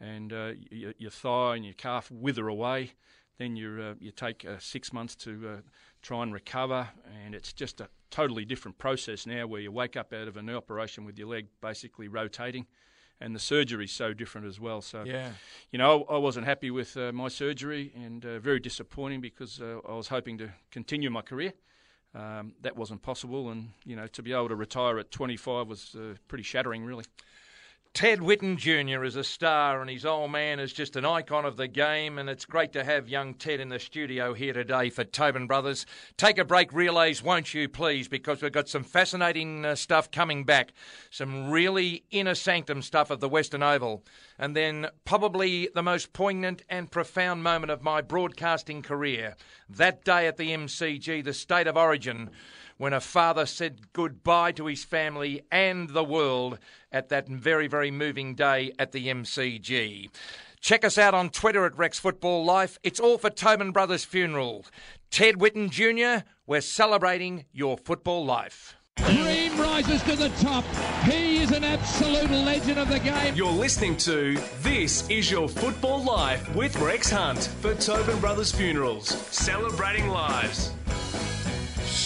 and 0.00 0.32
uh, 0.32 0.52
your, 0.70 0.94
your 0.98 1.10
thigh 1.10 1.56
and 1.56 1.64
your 1.64 1.74
calf 1.74 2.10
wither 2.10 2.48
away. 2.48 2.92
Then 3.38 3.56
you 3.56 3.82
uh, 3.82 3.94
you 4.00 4.10
take 4.10 4.44
uh, 4.44 4.58
six 4.58 4.92
months 4.92 5.14
to 5.16 5.48
uh, 5.48 5.56
try 6.02 6.22
and 6.22 6.32
recover, 6.32 6.88
and 7.24 7.34
it's 7.34 7.52
just 7.52 7.80
a 7.80 7.88
totally 8.10 8.44
different 8.44 8.78
process 8.78 9.26
now, 9.26 9.46
where 9.46 9.60
you 9.60 9.70
wake 9.72 9.96
up 9.96 10.12
out 10.12 10.28
of 10.28 10.36
a 10.36 10.42
knee 10.42 10.54
operation 10.54 11.04
with 11.04 11.18
your 11.18 11.28
leg 11.28 11.46
basically 11.60 12.08
rotating. 12.08 12.66
And 13.20 13.34
the 13.34 13.38
surgery's 13.40 13.92
so 13.92 14.14
different 14.14 14.46
as 14.46 14.58
well. 14.58 14.80
So, 14.80 15.04
Yeah. 15.04 15.32
you 15.70 15.78
know, 15.78 16.04
I 16.08 16.16
wasn't 16.16 16.46
happy 16.46 16.70
with 16.70 16.96
uh, 16.96 17.12
my 17.12 17.28
surgery 17.28 17.92
and 17.94 18.24
uh, 18.24 18.38
very 18.38 18.60
disappointing 18.60 19.20
because 19.20 19.60
uh, 19.60 19.80
I 19.86 19.92
was 19.92 20.08
hoping 20.08 20.38
to 20.38 20.48
continue 20.70 21.10
my 21.10 21.22
career. 21.22 21.52
Um, 22.14 22.54
that 22.62 22.76
wasn't 22.76 23.02
possible, 23.02 23.50
and 23.50 23.70
you 23.84 23.94
know, 23.94 24.08
to 24.08 24.22
be 24.22 24.32
able 24.32 24.48
to 24.48 24.56
retire 24.56 24.98
at 24.98 25.12
25 25.12 25.68
was 25.68 25.94
uh, 25.94 26.14
pretty 26.26 26.42
shattering, 26.42 26.84
really. 26.84 27.04
Ted 27.92 28.20
Whitten 28.20 28.56
Jr. 28.56 29.02
is 29.02 29.16
a 29.16 29.24
star, 29.24 29.80
and 29.80 29.90
his 29.90 30.06
old 30.06 30.30
man 30.30 30.60
is 30.60 30.72
just 30.72 30.94
an 30.94 31.04
icon 31.04 31.44
of 31.44 31.56
the 31.56 31.66
game. 31.66 32.18
And 32.18 32.30
it's 32.30 32.44
great 32.44 32.72
to 32.74 32.84
have 32.84 33.08
young 33.08 33.34
Ted 33.34 33.58
in 33.58 33.68
the 33.68 33.80
studio 33.80 34.32
here 34.32 34.52
today 34.52 34.90
for 34.90 35.02
Tobin 35.02 35.48
Brothers. 35.48 35.86
Take 36.16 36.38
a 36.38 36.44
break, 36.44 36.72
relays, 36.72 37.20
won't 37.20 37.52
you, 37.52 37.68
please? 37.68 38.06
Because 38.06 38.42
we've 38.42 38.52
got 38.52 38.68
some 38.68 38.84
fascinating 38.84 39.64
uh, 39.64 39.74
stuff 39.74 40.10
coming 40.12 40.44
back, 40.44 40.72
some 41.10 41.50
really 41.50 42.04
inner 42.12 42.36
sanctum 42.36 42.80
stuff 42.80 43.10
of 43.10 43.18
the 43.18 43.28
Western 43.28 43.62
Oval, 43.62 44.04
and 44.38 44.54
then 44.54 44.86
probably 45.04 45.68
the 45.74 45.82
most 45.82 46.12
poignant 46.12 46.62
and 46.68 46.92
profound 46.92 47.42
moment 47.42 47.72
of 47.72 47.82
my 47.82 48.00
broadcasting 48.00 48.82
career. 48.82 49.34
That 49.68 50.04
day 50.04 50.28
at 50.28 50.36
the 50.36 50.50
MCG, 50.50 51.24
the 51.24 51.34
State 51.34 51.66
of 51.66 51.76
Origin 51.76 52.30
when 52.80 52.94
a 52.94 53.00
father 53.00 53.44
said 53.44 53.92
goodbye 53.92 54.50
to 54.52 54.64
his 54.64 54.84
family 54.84 55.42
and 55.52 55.90
the 55.90 56.02
world 56.02 56.58
at 56.90 57.10
that 57.10 57.28
very, 57.28 57.66
very 57.66 57.90
moving 57.90 58.34
day 58.34 58.72
at 58.78 58.90
the 58.92 59.08
MCG. 59.08 60.08
Check 60.62 60.82
us 60.82 60.96
out 60.96 61.12
on 61.12 61.28
Twitter 61.28 61.66
at 61.66 61.76
Rex 61.76 61.98
Football 61.98 62.42
Life. 62.42 62.78
It's 62.82 62.98
all 62.98 63.18
for 63.18 63.28
Tobin 63.28 63.72
Brothers 63.72 64.06
Funeral. 64.06 64.64
Ted 65.10 65.34
Whitten 65.34 65.68
Jr., 65.68 66.24
we're 66.46 66.62
celebrating 66.62 67.44
your 67.52 67.76
football 67.76 68.24
life. 68.24 68.76
Dream 68.96 69.60
rises 69.60 70.02
to 70.04 70.16
the 70.16 70.30
top. 70.40 70.64
He 71.04 71.42
is 71.42 71.50
an 71.50 71.64
absolute 71.64 72.30
legend 72.30 72.78
of 72.78 72.88
the 72.88 72.98
game. 72.98 73.34
You're 73.34 73.52
listening 73.52 73.98
to 73.98 74.38
This 74.62 75.06
Is 75.10 75.30
Your 75.30 75.50
Football 75.50 76.02
Life 76.02 76.54
with 76.54 76.74
Rex 76.78 77.10
Hunt 77.10 77.50
for 77.60 77.74
Tobin 77.74 78.18
Brothers 78.20 78.52
Funerals, 78.52 79.08
celebrating 79.28 80.08
lives. 80.08 80.72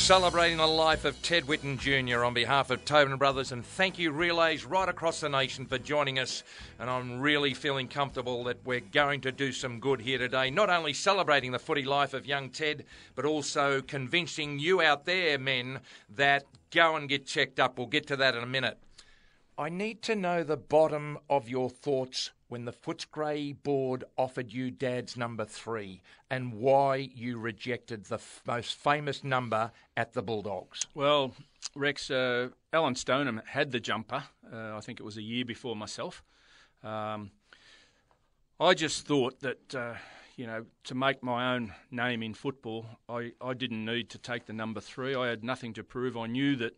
Celebrating 0.05 0.59
the 0.59 0.67
life 0.67 1.07
of 1.07 1.21
Ted 1.23 1.45
Whitten 1.45 1.79
Jr. 1.79 2.25
on 2.25 2.35
behalf 2.35 2.69
of 2.69 2.85
Tobin 2.85 3.17
Brothers, 3.17 3.53
and 3.53 3.65
thank 3.65 3.99
you, 3.99 4.11
relays 4.11 4.67
right 4.67 4.87
across 4.87 5.21
the 5.21 5.31
nation, 5.31 5.65
for 5.65 5.79
joining 5.79 6.19
us. 6.19 6.43
And 6.79 6.91
I'm 6.91 7.23
really 7.23 7.55
feeling 7.55 7.89
comfortable 7.89 8.45
that 8.45 8.59
we're 8.67 8.81
going 8.81 9.23
to 9.23 9.33
do 9.33 9.51
some 9.51 9.81
good 9.81 10.03
here 10.03 10.19
today. 10.19 10.51
Not 10.51 10.69
only 10.69 10.93
celebrating 10.93 11.53
the 11.53 11.59
footy 11.59 11.85
life 11.85 12.13
of 12.13 12.27
young 12.27 12.51
Ted, 12.51 12.85
but 13.15 13.25
also 13.25 13.81
convincing 13.81 14.59
you 14.59 14.83
out 14.83 15.07
there, 15.07 15.39
men, 15.39 15.81
that 16.17 16.45
go 16.71 16.97
and 16.97 17.09
get 17.09 17.25
checked 17.25 17.59
up. 17.59 17.79
We'll 17.79 17.87
get 17.87 18.07
to 18.09 18.17
that 18.17 18.37
in 18.37 18.43
a 18.43 18.47
minute. 18.47 18.77
I 19.57 19.71
need 19.71 20.03
to 20.03 20.15
know 20.15 20.45
the 20.45 20.59
bottom 20.59 21.17
of 21.31 21.49
your 21.49 21.71
thoughts 21.71 22.31
when 22.55 22.67
the 22.67 22.73
Footscray 22.73 23.61
board 23.65 24.05
offered 24.17 24.53
you 24.53 24.71
Dad's 24.71 25.17
number 25.17 25.45
three 25.45 26.01
and 26.31 26.55
why 26.55 27.11
you 27.13 27.37
rejected 27.37 28.05
the 28.05 28.15
f- 28.15 28.43
most 28.47 28.77
famous 28.77 29.25
number 29.25 29.73
at 29.97 30.13
the 30.13 30.23
Bulldogs. 30.23 30.87
Well, 30.95 31.33
Rex, 31.75 32.13
uh, 32.13 32.51
Alan 32.73 32.95
Stoneham 32.95 33.43
had 33.45 33.73
the 33.73 33.81
jumper. 33.81 34.23
Uh, 34.53 34.77
I 34.77 34.81
think 34.83 35.01
it 35.01 35.03
was 35.03 35.17
a 35.17 35.23
year 35.23 35.45
before 35.45 35.75
myself. 35.75 36.23
Um, 36.85 37.33
I 38.61 38.75
just 38.75 39.05
thought 39.05 39.41
that, 39.41 39.75
uh, 39.75 39.95
you 40.37 40.47
know, 40.47 40.65
to 40.85 40.95
make 40.95 41.25
my 41.25 41.57
own 41.57 41.75
name 41.91 42.23
in 42.23 42.35
football, 42.35 42.87
I, 43.09 43.33
I 43.41 43.55
didn't 43.55 43.85
need 43.85 44.11
to 44.11 44.19
take 44.19 44.47
the 44.47 44.53
number 44.53 44.81
three. 44.81 45.17
I 45.17 45.27
had 45.27 45.43
nothing 45.43 45.73
to 45.73 45.83
prove. 45.83 46.17
I 46.17 46.29
knew 46.29 46.55
that 46.55 46.77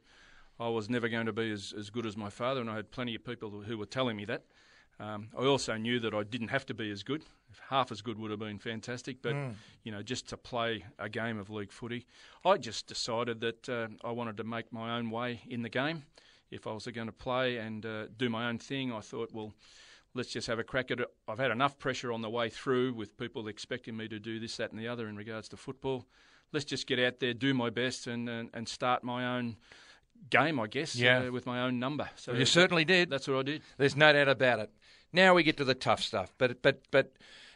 I 0.58 0.70
was 0.70 0.88
never 0.88 1.10
going 1.10 1.26
to 1.26 1.34
be 1.34 1.52
as, 1.52 1.74
as 1.78 1.90
good 1.90 2.06
as 2.06 2.16
my 2.16 2.30
father, 2.30 2.62
and 2.62 2.70
I 2.70 2.76
had 2.76 2.90
plenty 2.90 3.14
of 3.14 3.22
people 3.26 3.50
who 3.50 3.76
were 3.76 3.84
telling 3.84 4.16
me 4.16 4.24
that. 4.24 4.44
Um, 4.98 5.28
I 5.38 5.44
also 5.44 5.76
knew 5.76 6.00
that 6.00 6.14
I 6.14 6.22
didn't 6.22 6.48
have 6.48 6.64
to 6.66 6.74
be 6.74 6.90
as 6.90 7.02
good. 7.02 7.22
Half 7.68 7.92
as 7.92 8.00
good 8.02 8.18
would 8.18 8.30
have 8.30 8.40
been 8.40 8.58
fantastic, 8.58 9.20
but 9.22 9.34
Mm. 9.34 9.54
you 9.82 9.92
know, 9.92 10.02
just 10.02 10.28
to 10.28 10.36
play 10.36 10.84
a 10.98 11.08
game 11.08 11.38
of 11.38 11.50
league 11.50 11.72
footy, 11.72 12.06
I 12.44 12.56
just 12.56 12.86
decided 12.86 13.40
that 13.40 13.68
uh, 13.68 13.88
I 14.04 14.10
wanted 14.12 14.36
to 14.38 14.44
make 14.44 14.72
my 14.72 14.96
own 14.96 15.10
way 15.10 15.42
in 15.48 15.62
the 15.62 15.68
game. 15.68 16.04
If 16.50 16.66
I 16.66 16.72
was 16.72 16.86
going 16.86 17.08
to 17.08 17.12
play 17.12 17.56
and 17.58 17.84
uh, 17.84 18.06
do 18.16 18.28
my 18.30 18.48
own 18.48 18.58
thing, 18.58 18.92
I 18.92 19.00
thought, 19.00 19.32
well, 19.32 19.52
let's 20.14 20.30
just 20.30 20.46
have 20.46 20.58
a 20.58 20.64
crack 20.64 20.90
at 20.90 21.00
it. 21.00 21.08
I've 21.28 21.38
had 21.38 21.50
enough 21.50 21.78
pressure 21.78 22.12
on 22.12 22.22
the 22.22 22.30
way 22.30 22.48
through 22.50 22.94
with 22.94 23.16
people 23.18 23.48
expecting 23.48 23.96
me 23.96 24.08
to 24.08 24.18
do 24.18 24.38
this, 24.38 24.56
that, 24.58 24.70
and 24.70 24.80
the 24.80 24.88
other 24.88 25.08
in 25.08 25.16
regards 25.16 25.48
to 25.50 25.56
football. 25.56 26.06
Let's 26.52 26.64
just 26.64 26.86
get 26.86 26.98
out 27.00 27.18
there, 27.20 27.34
do 27.34 27.52
my 27.52 27.70
best, 27.70 28.06
and 28.06 28.28
and, 28.28 28.48
and 28.54 28.68
start 28.68 29.02
my 29.02 29.36
own 29.36 29.56
game, 30.30 30.58
I 30.60 30.66
guess, 30.66 30.94
Yeah. 30.96 31.20
uh, 31.24 31.30
with 31.32 31.46
my 31.46 31.60
own 31.62 31.78
number. 31.78 32.08
So 32.16 32.32
Well, 32.32 32.38
you 32.40 32.46
certainly 32.46 32.84
did. 32.84 33.10
That's 33.10 33.28
what 33.28 33.38
I 33.38 33.42
did. 33.42 33.62
There's 33.78 33.96
no 33.96 34.12
doubt 34.12 34.28
about 34.28 34.58
it. 34.60 34.70
Now 35.12 35.34
we 35.34 35.42
get 35.42 35.56
to 35.58 35.64
the 35.64 35.74
tough 35.74 36.02
stuff. 36.02 36.32
But 36.38 36.62
but 36.62 36.82
but 36.90 37.12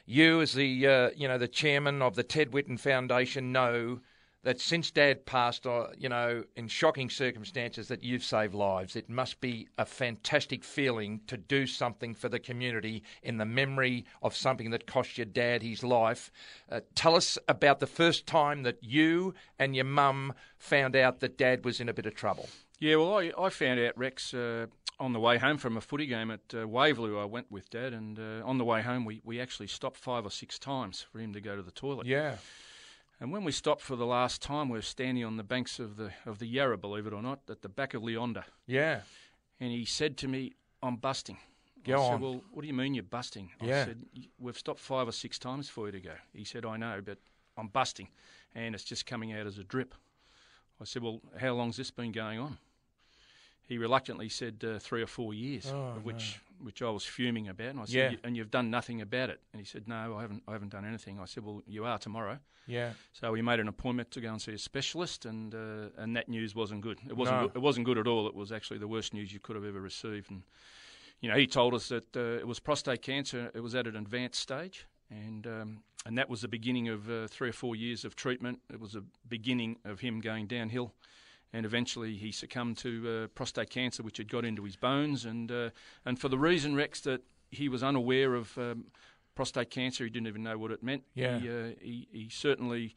you, 0.07 0.41
as 0.41 0.53
the 0.55 0.87
uh, 0.87 1.11
you 1.17 1.29
know 1.29 1.39
the 1.39 1.49
chairman 1.49 2.01
of 2.03 2.15
the 2.17 2.23
Ted 2.23 2.51
Whitten 2.53 2.79
Foundation, 2.79 3.53
know 3.53 4.01
that 4.43 4.61
since 4.61 4.91
Dad 4.91 5.27
passed, 5.27 5.67
uh, 5.67 5.89
you 5.99 6.09
know, 6.09 6.45
in 6.57 6.69
shocking 6.69 7.11
circumstances, 7.11 7.89
that 7.89 8.03
you've 8.03 8.25
saved 8.25 8.55
lives. 8.55 8.97
It 8.97 9.11
must 9.11 9.41
be 9.41 9.69
a 9.77 9.85
fantastic 9.85 10.65
feeling 10.65 11.21
to 11.27 11.37
do 11.37 11.67
something 11.67 12.15
for 12.15 12.29
the 12.29 12.39
community 12.39 13.03
in 13.23 13.37
the 13.37 13.45
memory 13.45 14.07
of 14.23 14.35
something 14.35 14.71
that 14.71 14.87
cost 14.87 15.19
your 15.19 15.27
dad 15.27 15.63
his 15.63 15.83
life. 15.83 16.31
Uh, 16.71 16.81
tell 16.95 17.15
us 17.15 17.39
about 17.49 17.81
the 17.81 17.87
first 17.87 18.27
time 18.27 18.63
that 18.63 18.83
you 18.83 19.35
and 19.59 19.77
your 19.77 19.85
mum 19.85 20.33
found 20.57 20.97
out 20.97 21.21
that 21.21 21.37
Dad 21.37 21.65
was 21.65 21.81
in 21.81 21.89
a 21.89 21.95
bit 21.95 22.07
of 22.07 22.15
trouble. 22.15 22.49
Yeah, 22.79 22.97
well, 22.97 23.19
I, 23.19 23.33
I 23.39 23.51
found 23.51 23.79
out 23.79 23.97
Rex 23.99 24.33
uh, 24.33 24.67
on 24.99 25.13
the 25.13 25.21
way 25.21 25.39
home 25.39 25.59
from 25.59 25.77
a 25.77 25.81
footy 25.81 26.07
game 26.07 26.31
at 26.31 26.41
uh, 26.55 26.67
Waverley. 26.67 27.19
I 27.19 27.25
went 27.25 27.51
with 27.51 27.69
Dad, 27.71 27.93
and 27.93 28.19
uh, 28.19 28.47
on 28.47 28.59
the 28.59 28.65
way 28.65 28.81
home, 28.81 29.05
we, 29.05 29.21
we 29.25 29.41
actually 29.41 29.67
stopped 29.67 29.99
five 29.99 30.25
or 30.25 30.31
six 30.31 30.59
times 30.59 31.07
for 31.13 31.19
him 31.19 31.33
to 31.35 31.41
go 31.41 31.57
to 31.57 31.63
the 31.63 31.71
toilet. 31.71 32.07
Yeah. 32.07 32.37
And 33.21 33.31
when 33.31 33.45
we 33.45 33.53
stopped 33.53 33.83
for 33.83 33.97
the 33.97 34.07
last 34.07 34.41
time, 34.41 34.71
we 34.71 34.79
were 34.79 34.83
standing 34.83 35.25
on 35.25 35.37
the 35.37 35.45
banks 35.45 35.79
of 35.79 35.97
the 35.97 36.13
of 36.25 36.39
the 36.39 36.47
Yarra, 36.47 36.79
believe 36.79 37.07
it 37.07 37.13
or 37.13 37.23
not, 37.23 37.41
at 37.51 37.61
the 37.61 37.69
back 37.69 37.93
of 37.93 38.03
Leonda. 38.03 38.47
Yeah. 38.67 39.03
And 39.61 39.71
he 39.71 39.85
said 39.85 40.17
to 40.19 40.29
me, 40.29 40.55
"I'm 40.83 40.97
busting." 40.97 41.37
Go 41.85 41.95
I 41.95 41.97
on. 41.97 42.13
said, 42.13 42.21
"Well, 42.21 42.45
what 42.51 42.63
do 42.63 42.69
you 42.69 42.75
mean 42.75 42.95
you're 42.95 43.03
busting?" 43.05 43.51
Yeah. 43.61 43.83
I 43.83 43.85
said, 43.85 44.07
"We've 44.39 44.57
stopped 44.59 44.81
five 44.81 45.07
or 45.07 45.13
six 45.13 45.39
times 45.39 45.69
for 45.69 45.87
you 45.87 45.93
to 45.93 46.01
go." 46.01 46.15
He 46.33 46.45
said, 46.45 46.65
"I 46.65 46.79
know, 46.79 47.03
but 47.05 47.19
I'm 47.59 47.69
busting, 47.69 48.09
and 48.55 48.75
it's 48.75 48.85
just 48.85 49.05
coming 49.05 49.33
out 49.33 49.47
as 49.47 49.59
a 49.59 49.65
drip." 49.65 49.95
I 50.81 50.85
said, 50.85 51.03
"Well, 51.03 51.21
how 51.39 51.53
long's 51.53 51.77
this 51.77 51.91
been 51.91 52.13
going 52.13 52.39
on?" 52.39 52.59
He 53.71 53.79
reluctantly 53.79 54.29
said 54.29 54.65
uh, 54.65 54.81
three 54.81 55.01
or 55.01 55.07
four 55.07 55.33
years, 55.33 55.71
Oh, 55.73 55.95
of 55.97 56.05
which 56.05 56.41
which 56.61 56.83
I 56.83 56.91
was 56.91 57.05
fuming 57.05 57.47
about. 57.49 57.69
And 57.69 57.81
I 57.81 57.85
said, 57.85 58.13
Yeah. 58.13 58.19
"And 58.25 58.37
you've 58.37 58.51
done 58.51 58.69
nothing 58.69 59.01
about 59.01 59.31
it?" 59.31 59.41
And 59.53 59.61
he 59.61 59.65
said, 59.65 59.87
"No, 59.87 60.17
I 60.19 60.23
haven't. 60.23 60.43
I 60.49 60.53
haven't 60.53 60.73
done 60.73 60.85
anything." 60.85 61.21
I 61.21 61.25
said, 61.27 61.45
"Well, 61.45 61.63
you 61.69 61.85
are 61.85 61.97
tomorrow." 61.97 62.41
Yeah. 62.67 62.95
So 63.13 63.31
we 63.31 63.43
made 63.43 63.61
an 63.61 63.69
appointment 63.69 64.11
to 64.11 64.21
go 64.21 64.29
and 64.31 64.43
see 64.43 64.53
a 64.55 64.59
specialist, 64.59 65.25
and 65.25 65.55
uh, 65.55 65.91
and 66.03 66.17
that 66.17 66.29
news 66.29 66.53
wasn't 66.55 66.81
good. 66.81 66.99
It 67.09 67.17
wasn't. 67.17 67.41
No. 67.41 67.47
Good, 67.47 67.57
it 67.59 67.61
wasn't 67.63 67.87
good 67.87 67.97
at 67.99 68.09
all. 68.09 68.27
It 68.27 68.35
was 68.35 68.51
actually 68.51 68.79
the 68.81 68.89
worst 68.89 69.15
news 69.15 69.33
you 69.33 69.39
could 69.39 69.55
have 69.55 69.65
ever 69.65 69.81
received. 69.81 70.33
And 70.33 70.43
you 71.21 71.29
know, 71.31 71.37
he 71.37 71.47
told 71.47 71.73
us 71.73 71.89
that 71.91 72.17
uh, 72.17 72.41
it 72.41 72.47
was 72.49 72.59
prostate 72.59 73.03
cancer. 73.03 73.53
It 73.55 73.61
was 73.61 73.77
at 73.77 73.87
an 73.87 73.95
advanced 73.95 74.41
stage, 74.41 74.85
and 75.11 75.47
um, 75.47 75.83
and 76.05 76.19
that 76.19 76.29
was 76.29 76.41
the 76.41 76.49
beginning 76.49 76.89
of 76.89 77.09
uh, 77.09 77.29
three 77.29 77.51
or 77.51 77.53
four 77.53 77.77
years 77.77 78.05
of 78.05 78.17
treatment. 78.17 78.59
It 78.69 78.81
was 78.81 78.97
a 78.97 79.05
beginning 79.29 79.79
of 79.85 80.01
him 80.01 80.21
going 80.21 80.49
downhill. 80.49 80.93
And 81.53 81.67
eventually, 81.67 82.15
he 82.17 82.31
succumbed 82.33 82.79
to 82.79 83.25
uh, 83.25 83.27
prostate 83.35 83.71
cancer, 83.71 84.03
which 84.05 84.19
had 84.19 84.31
got 84.31 84.45
into 84.45 84.63
his 84.65 84.77
bones, 84.77 85.25
and 85.25 85.51
uh, 85.51 85.71
and 86.05 86.19
for 86.19 86.29
the 86.29 86.39
reason 86.39 86.77
Rex 86.77 87.01
that 87.01 87.23
he 87.51 87.69
was 87.69 87.83
unaware 87.83 88.35
of 88.37 88.57
um, 88.57 88.85
prostate 89.35 89.71
cancer, 89.71 90.05
he 90.05 90.11
didn't 90.11 90.29
even 90.29 90.43
know 90.45 90.57
what 90.59 90.71
it 90.71 90.83
meant. 90.83 91.03
Yeah. 91.15 91.39
He, 91.41 91.49
uh, 91.49 91.53
he, 91.81 92.09
he 92.13 92.29
certainly 92.31 92.95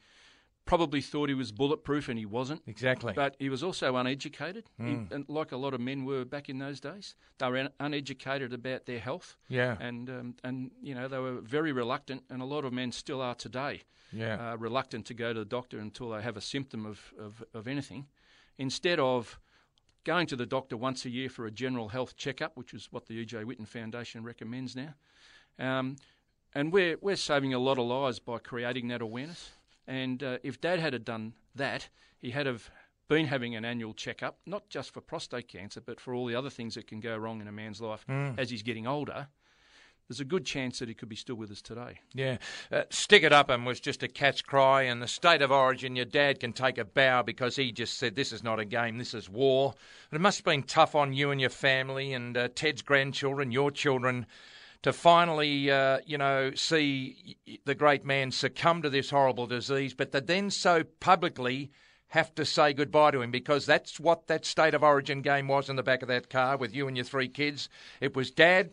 probably 0.66 1.00
thought 1.02 1.28
he 1.28 1.34
was 1.34 1.50
bulletproof, 1.52 2.08
and 2.08 2.18
he 2.18 2.24
wasn't. 2.24 2.62
Exactly. 2.66 3.12
But 3.12 3.34
he 3.40 3.48
was 3.50 3.62
also 3.62 3.96
uneducated, 3.96 4.64
He- 4.78 4.84
Mm. 4.84 5.10
and 5.12 5.28
like 5.28 5.52
a 5.52 5.56
lot 5.56 5.74
of 5.74 5.80
men 5.80 6.04
were 6.04 6.24
back 6.24 6.48
in 6.48 6.58
those 6.58 6.78
days. 6.80 7.16
They 7.38 7.48
were 7.50 7.58
un- 7.58 7.70
uneducated 7.80 8.52
about 8.52 8.86
their 8.86 9.00
health. 9.00 9.36
Yeah. 9.48 9.76
And 9.80 10.08
um, 10.08 10.34
and 10.44 10.70
you 10.80 10.94
know 10.94 11.08
they 11.08 11.18
were 11.18 11.40
very 11.40 11.72
reluctant, 11.72 12.22
and 12.30 12.40
a 12.40 12.46
lot 12.46 12.64
of 12.64 12.72
men 12.72 12.92
still 12.92 13.20
are 13.20 13.34
today. 13.34 13.82
Yeah. 14.12 14.52
Uh, 14.52 14.56
reluctant 14.58 15.06
to 15.06 15.14
go 15.14 15.32
to 15.32 15.40
the 15.40 15.44
doctor 15.44 15.80
until 15.80 16.10
they 16.10 16.22
have 16.22 16.36
a 16.36 16.40
symptom 16.40 16.86
of, 16.86 17.12
of, 17.18 17.42
of 17.52 17.66
anything, 17.66 18.06
instead 18.58 18.98
of 19.00 19.38
going 20.04 20.26
to 20.26 20.36
the 20.36 20.46
doctor 20.46 20.76
once 20.76 21.04
a 21.04 21.10
year 21.10 21.28
for 21.30 21.46
a 21.46 21.50
general 21.50 21.88
health 21.88 22.16
checkup, 22.16 22.56
which 22.56 22.74
is 22.74 22.88
what 22.90 23.06
the 23.06 23.14
E.J. 23.14 23.44
Whitten 23.44 23.66
Foundation 23.66 24.22
recommends 24.22 24.76
now. 24.76 24.94
Um, 25.58 25.96
and 26.54 26.72
we're 26.72 26.96
we're 27.00 27.16
saving 27.16 27.54
a 27.54 27.58
lot 27.58 27.78
of 27.78 27.86
lives 27.86 28.18
by 28.18 28.38
creating 28.38 28.88
that 28.88 29.02
awareness. 29.02 29.50
And 29.86 30.22
uh, 30.22 30.38
if 30.42 30.60
Dad 30.60 30.78
had 30.80 31.04
done 31.04 31.34
that, 31.54 31.88
he 32.20 32.30
had 32.30 32.46
have 32.46 32.70
been 33.08 33.26
having 33.26 33.54
an 33.54 33.64
annual 33.64 33.92
checkup, 33.92 34.38
not 34.46 34.68
just 34.70 34.92
for 34.92 35.00
prostate 35.00 35.48
cancer, 35.48 35.80
but 35.80 36.00
for 36.00 36.14
all 36.14 36.26
the 36.26 36.34
other 36.34 36.48
things 36.50 36.74
that 36.74 36.86
can 36.86 37.00
go 37.00 37.16
wrong 37.16 37.40
in 37.40 37.48
a 37.48 37.52
man's 37.52 37.80
life 37.80 38.04
Mm. 38.08 38.38
as 38.38 38.48
he's 38.50 38.62
getting 38.62 38.86
older. 38.86 39.28
There's 40.08 40.20
a 40.20 40.24
good 40.24 40.44
chance 40.44 40.80
that 40.80 40.88
he 40.88 40.94
could 40.94 41.08
be 41.08 41.16
still 41.16 41.36
with 41.36 41.50
us 41.50 41.62
today. 41.62 41.98
Yeah. 42.12 42.36
Uh, 42.70 42.82
Stick 42.90 43.22
It 43.22 43.32
Up 43.32 43.48
and 43.48 43.64
was 43.64 43.80
just 43.80 44.02
a 44.02 44.08
cat's 44.08 44.42
cry, 44.42 44.82
and 44.82 45.00
the 45.00 45.08
state 45.08 45.40
of 45.40 45.50
origin, 45.50 45.96
your 45.96 46.04
dad 46.04 46.40
can 46.40 46.52
take 46.52 46.76
a 46.76 46.84
bow 46.84 47.22
because 47.22 47.56
he 47.56 47.72
just 47.72 47.96
said, 47.96 48.14
This 48.14 48.30
is 48.30 48.42
not 48.42 48.60
a 48.60 48.66
game, 48.66 48.98
this 48.98 49.14
is 49.14 49.30
war. 49.30 49.74
It 50.12 50.20
must 50.20 50.38
have 50.38 50.44
been 50.44 50.62
tough 50.62 50.94
on 50.94 51.14
you 51.14 51.30
and 51.30 51.40
your 51.40 51.50
family 51.50 52.12
and 52.12 52.36
uh, 52.36 52.48
Ted's 52.54 52.82
grandchildren, 52.82 53.50
your 53.50 53.70
children, 53.70 54.26
to 54.82 54.92
finally, 54.92 55.70
uh, 55.70 56.00
you 56.04 56.18
know, 56.18 56.52
see 56.54 57.38
the 57.64 57.74
great 57.74 58.04
man 58.04 58.30
succumb 58.30 58.82
to 58.82 58.90
this 58.90 59.08
horrible 59.08 59.46
disease, 59.46 59.94
but 59.94 60.12
to 60.12 60.20
then 60.20 60.50
so 60.50 60.84
publicly 61.00 61.70
have 62.08 62.34
to 62.34 62.44
say 62.44 62.74
goodbye 62.74 63.10
to 63.10 63.22
him 63.22 63.30
because 63.30 63.64
that's 63.64 63.98
what 63.98 64.26
that 64.26 64.44
state 64.44 64.74
of 64.74 64.82
origin 64.82 65.22
game 65.22 65.48
was 65.48 65.70
in 65.70 65.76
the 65.76 65.82
back 65.82 66.02
of 66.02 66.08
that 66.08 66.28
car 66.28 66.58
with 66.58 66.74
you 66.74 66.86
and 66.86 66.98
your 66.98 67.04
three 67.04 67.28
kids. 67.28 67.70
It 68.02 68.14
was, 68.14 68.30
Dad, 68.30 68.70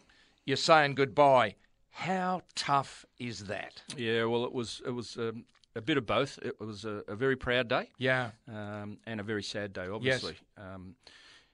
you're 0.52 0.58
saying 0.58 0.96
goodbye. 0.96 1.56
How 1.92 2.42
tough 2.56 3.06
is 3.20 3.46
that? 3.46 3.82
Yeah, 3.96 4.26
well, 4.26 4.44
it 4.44 4.52
was 4.52 4.82
it 4.86 4.92
was 4.92 5.16
um, 5.18 5.46
a 5.78 5.82
bit 5.82 5.98
of 5.98 6.06
both. 6.06 6.38
It 6.42 6.60
was 6.60 6.84
a, 6.84 7.04
a 7.08 7.16
very 7.16 7.38
proud 7.38 7.70
day, 7.70 7.90
Yeah. 7.98 8.32
um, 8.50 8.98
and 9.06 9.22
a 9.22 9.24
very 9.24 9.44
sad 9.44 9.72
day. 9.72 9.88
Obviously, 9.88 10.36
um, 10.58 10.96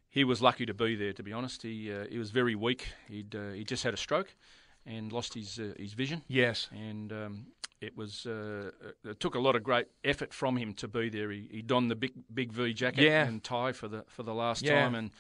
he 0.09 0.23
was 0.23 0.41
lucky 0.41 0.65
to 0.65 0.73
be 0.73 0.95
there. 0.95 1.13
To 1.13 1.21
be 1.23 1.31
honest, 1.33 1.61
he 1.61 1.91
uh, 1.93 2.05
he 2.09 2.17
was 2.17 2.31
very 2.31 2.55
weak. 2.55 2.87
He'd 3.07 3.35
uh, 3.35 3.51
he 3.51 3.63
just 3.63 3.83
had 3.83 3.93
a 3.93 3.97
stroke 3.97 4.33
and 4.85 5.11
lost 5.11 5.33
his 5.35 5.59
uh, 5.59 5.73
his 5.77 5.93
vision. 5.93 6.23
Yes. 6.27 6.69
and 6.71 7.11
um, 7.13 7.47
it 7.81 7.95
was 7.95 8.25
uh, 8.25 8.71
it 9.05 9.19
took 9.19 9.35
a 9.35 9.39
lot 9.39 9.55
of 9.55 9.61
great 9.63 9.87
effort 10.03 10.33
from 10.33 10.57
him 10.57 10.73
to 10.73 10.87
be 10.87 11.09
there. 11.09 11.29
He, 11.31 11.47
he 11.51 11.61
donned 11.61 11.91
the 11.91 11.95
big 11.95 12.13
big 12.33 12.51
V 12.51 12.73
jacket 12.73 13.03
Yeah. 13.03 13.27
and 13.27 13.43
tie 13.43 13.73
for 13.73 13.87
the 13.87 14.03
for 14.07 14.23
the 14.23 14.33
last 14.33 14.63
Yeah. 14.63 14.81
time, 14.81 14.95
and 14.95 15.11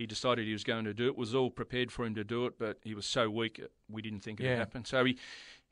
he 0.00 0.06
decided 0.06 0.46
he 0.46 0.52
was 0.54 0.64
going 0.64 0.86
to 0.86 0.94
do 0.94 1.04
it. 1.08 1.08
It 1.10 1.18
was 1.18 1.34
all 1.34 1.50
prepared 1.50 1.92
for 1.92 2.06
him 2.06 2.14
to 2.14 2.24
do 2.24 2.46
it, 2.46 2.54
but 2.58 2.78
he 2.82 2.94
was 2.94 3.04
so 3.04 3.28
weak 3.28 3.60
we 3.88 4.00
didn't 4.00 4.20
think 4.20 4.40
it 4.40 4.44
Yeah. 4.44 4.50
would 4.52 4.58
happen. 4.58 4.84
So 4.84 5.04
he. 5.04 5.18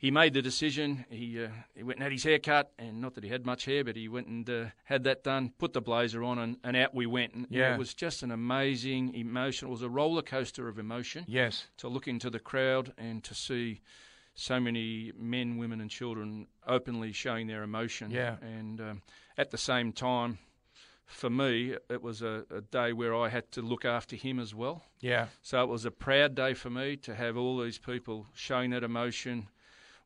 He 0.00 0.12
made 0.12 0.32
the 0.32 0.42
decision. 0.42 1.04
He 1.10 1.42
uh, 1.42 1.48
he 1.74 1.82
went 1.82 1.96
and 1.98 2.04
had 2.04 2.12
his 2.12 2.22
hair 2.22 2.38
cut, 2.38 2.70
and 2.78 3.00
not 3.00 3.14
that 3.16 3.24
he 3.24 3.30
had 3.30 3.44
much 3.44 3.64
hair, 3.64 3.82
but 3.82 3.96
he 3.96 4.06
went 4.06 4.28
and 4.28 4.48
uh, 4.48 4.66
had 4.84 5.02
that 5.02 5.24
done. 5.24 5.52
Put 5.58 5.72
the 5.72 5.80
blazer 5.80 6.22
on, 6.22 6.38
and, 6.38 6.56
and 6.62 6.76
out 6.76 6.94
we 6.94 7.06
went. 7.06 7.34
And 7.34 7.46
Yeah. 7.50 7.74
it 7.74 7.78
was 7.80 7.94
just 7.94 8.22
an 8.22 8.30
amazing 8.30 9.12
emotion. 9.16 9.66
It 9.66 9.72
was 9.72 9.82
a 9.82 9.88
roller 9.88 10.22
coaster 10.22 10.68
of 10.68 10.78
emotion 10.78 11.24
Yes. 11.26 11.66
to 11.78 11.88
look 11.88 12.06
into 12.06 12.30
the 12.30 12.38
crowd 12.38 12.92
and 12.96 13.24
to 13.24 13.34
see 13.34 13.80
so 14.36 14.60
many 14.60 15.10
men, 15.18 15.56
women, 15.56 15.80
and 15.80 15.90
children 15.90 16.46
openly 16.64 17.10
showing 17.10 17.48
their 17.48 17.64
emotion. 17.64 18.12
Yeah. 18.12 18.36
And 18.40 18.80
um, 18.80 19.02
at 19.36 19.50
the 19.50 19.58
same 19.58 19.92
time, 19.92 20.38
for 21.08 21.30
me, 21.30 21.74
it 21.88 22.02
was 22.02 22.20
a, 22.20 22.44
a, 22.54 22.60
day 22.60 22.92
where 22.92 23.14
I 23.16 23.30
had 23.30 23.50
to 23.52 23.62
look 23.62 23.86
after 23.86 24.14
him 24.14 24.38
as 24.38 24.54
well. 24.54 24.84
Yeah. 25.00 25.28
So 25.42 25.62
it 25.62 25.68
was 25.68 25.86
a 25.86 25.90
proud 25.90 26.34
day 26.34 26.52
for 26.52 26.68
me 26.68 26.96
to 26.98 27.14
have 27.14 27.36
all 27.36 27.58
these 27.58 27.78
people 27.78 28.26
showing 28.34 28.70
that 28.70 28.84
emotion, 28.84 29.48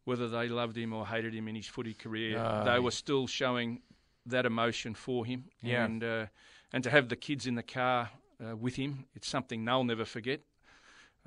whether 0.04 0.28
they 0.28 0.48
loved 0.48 0.78
him 0.78 0.92
or 0.92 1.04
hated 1.04 1.34
him 1.34 1.48
in 1.48 1.56
his 1.56 1.66
footy 1.66 1.92
career. 1.92 2.38
Oh, 2.38 2.64
they 2.64 2.78
were 2.78 2.92
still 2.92 3.26
showing 3.26 3.82
that 4.26 4.46
emotion 4.46 4.94
for 4.94 5.26
him. 5.26 5.46
Yeah. 5.60 5.84
And, 5.84 6.04
uh, 6.04 6.26
and 6.72 6.84
to 6.84 6.90
have 6.90 7.08
the 7.08 7.16
kids 7.16 7.48
in 7.48 7.56
the 7.56 7.64
car 7.64 8.08
uh, 8.40 8.56
with 8.56 8.76
him, 8.76 9.06
it's 9.16 9.28
something 9.28 9.64
they'll 9.64 9.82
never 9.82 10.04
forget, 10.04 10.40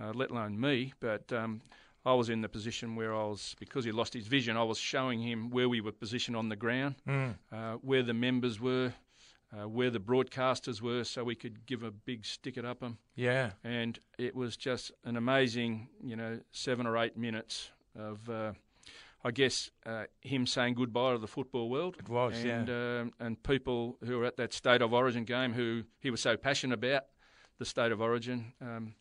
uh, 0.01 0.13
let 0.15 0.31
alone 0.31 0.57
me. 0.57 0.93
But 1.01 1.33
um, 1.33 1.61
I 2.05 2.13
was 2.13 2.29
in 2.29 2.39
the 2.39 2.49
position 2.49 2.95
where 2.95 3.13
I 3.13 3.25
was, 3.25 3.57
because 3.59 3.83
he 3.83 3.91
lost 3.91 4.13
his 4.13 4.27
vision, 4.27 4.55
I 4.55 4.63
was 4.63 4.77
showing 4.77 5.21
him 5.21 5.49
where 5.49 5.67
we 5.67 5.81
were 5.81 5.91
positioned 5.91 6.37
on 6.37 6.47
the 6.47 6.55
ground, 6.55 6.95
Mm. 7.05 7.35
uh, 7.51 7.73
where 7.81 8.03
the 8.03 8.13
members 8.13 8.59
were, 8.61 8.93
uh, 9.53 9.67
where 9.67 9.89
the 9.89 9.99
broadcasters 9.99 10.81
were, 10.81 11.03
so 11.03 11.23
we 11.23 11.35
could 11.35 11.65
give 11.65 11.83
a 11.83 11.91
big 11.91 12.25
stick 12.25 12.57
it 12.57 12.65
up 12.65 12.79
them. 12.79 12.97
Yeah. 13.15 13.51
And 13.63 13.99
it 14.17 14.35
was 14.35 14.57
just 14.57 14.91
an 15.03 15.17
amazing, 15.17 15.89
you 16.03 16.15
know, 16.15 16.39
seven 16.51 16.87
or 16.87 16.97
eight 16.97 17.17
minutes 17.17 17.71
of, 17.97 18.29
uh, 18.29 18.53
I 19.23 19.31
guess, 19.31 19.71
uh, 19.85 20.05
him 20.21 20.45
saying 20.45 20.75
goodbye 20.75 21.13
to 21.13 21.17
the 21.17 21.27
football 21.27 21.69
world. 21.69 21.95
It 21.99 22.09
was, 22.09 22.35
and, 22.43 22.67
yeah. 22.67 23.01
um, 23.01 23.13
and 23.19 23.41
people 23.41 23.97
who 24.03 24.17
were 24.19 24.25
at 24.25 24.37
that 24.37 24.53
State 24.53 24.81
of 24.81 24.93
Origin 24.93 25.23
game 25.23 25.53
who 25.53 25.83
he 25.99 26.09
was 26.09 26.21
so 26.21 26.37
passionate 26.37 26.75
about, 26.75 27.03
the 27.57 27.65
State 27.65 27.91
of 27.91 28.01
Origin, 28.01 28.53
um, 28.61 28.95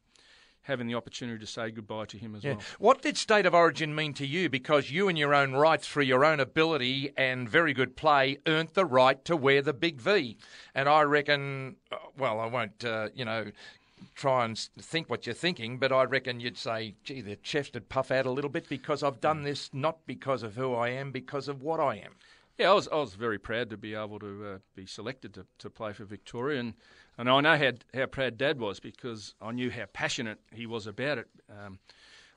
having 0.64 0.86
the 0.86 0.94
opportunity 0.94 1.38
to 1.38 1.46
say 1.46 1.70
goodbye 1.70 2.06
to 2.06 2.18
him 2.18 2.34
as 2.34 2.42
Yeah. 2.42 2.54
well. 2.54 2.62
What 2.78 3.02
did 3.02 3.16
state 3.16 3.46
of 3.46 3.54
origin 3.54 3.94
mean 3.94 4.14
to 4.14 4.26
you? 4.26 4.48
Because 4.48 4.90
you, 4.90 5.08
in 5.08 5.16
your 5.16 5.34
own 5.34 5.52
right, 5.52 5.80
through 5.80 6.04
your 6.04 6.24
own 6.24 6.40
ability 6.40 7.12
and 7.16 7.48
very 7.48 7.72
good 7.72 7.96
play, 7.96 8.38
earned 8.46 8.70
the 8.70 8.84
right 8.86 9.22
to 9.26 9.36
wear 9.36 9.62
the 9.62 9.74
big 9.74 10.00
V. 10.00 10.36
And 10.74 10.88
I 10.88 11.02
reckon, 11.02 11.76
uh, 11.92 11.96
well, 12.18 12.40
I 12.40 12.46
won't, 12.46 12.84
uh, 12.84 13.10
you 13.14 13.24
know, 13.24 13.52
try 14.14 14.44
and 14.44 14.58
think 14.58 15.08
what 15.10 15.26
you're 15.26 15.34
thinking, 15.34 15.78
but 15.78 15.92
I 15.92 16.04
reckon 16.04 16.40
you'd 16.40 16.58
say, 16.58 16.94
gee, 17.04 17.20
the 17.20 17.36
chest 17.36 17.74
would 17.74 17.88
puff 17.88 18.10
out 18.10 18.26
a 18.26 18.30
little 18.30 18.50
bit 18.50 18.68
because 18.68 19.02
I've 19.02 19.20
done 19.20 19.42
this 19.42 19.70
not 19.72 19.98
because 20.06 20.42
of 20.42 20.56
who 20.56 20.74
I 20.74 20.88
am, 20.90 21.10
because 21.10 21.48
of 21.48 21.62
what 21.62 21.80
I 21.80 21.96
am. 21.96 22.14
Yeah, 22.58 22.70
I 22.70 22.74
was 22.74 22.86
I 22.88 22.96
was 22.96 23.14
very 23.14 23.38
proud 23.38 23.70
to 23.70 23.76
be 23.76 23.94
able 23.94 24.18
to 24.20 24.46
uh, 24.54 24.58
be 24.76 24.86
selected 24.86 25.34
to, 25.34 25.46
to 25.58 25.70
play 25.70 25.92
for 25.92 26.04
Victoria, 26.04 26.60
and, 26.60 26.74
and 27.18 27.28
I 27.28 27.40
know 27.40 27.56
how 27.56 27.72
how 27.98 28.06
proud 28.06 28.38
Dad 28.38 28.60
was 28.60 28.78
because 28.80 29.34
I 29.40 29.50
knew 29.52 29.70
how 29.70 29.86
passionate 29.92 30.38
he 30.52 30.66
was 30.66 30.86
about 30.86 31.18
it. 31.18 31.26
Um, 31.50 31.78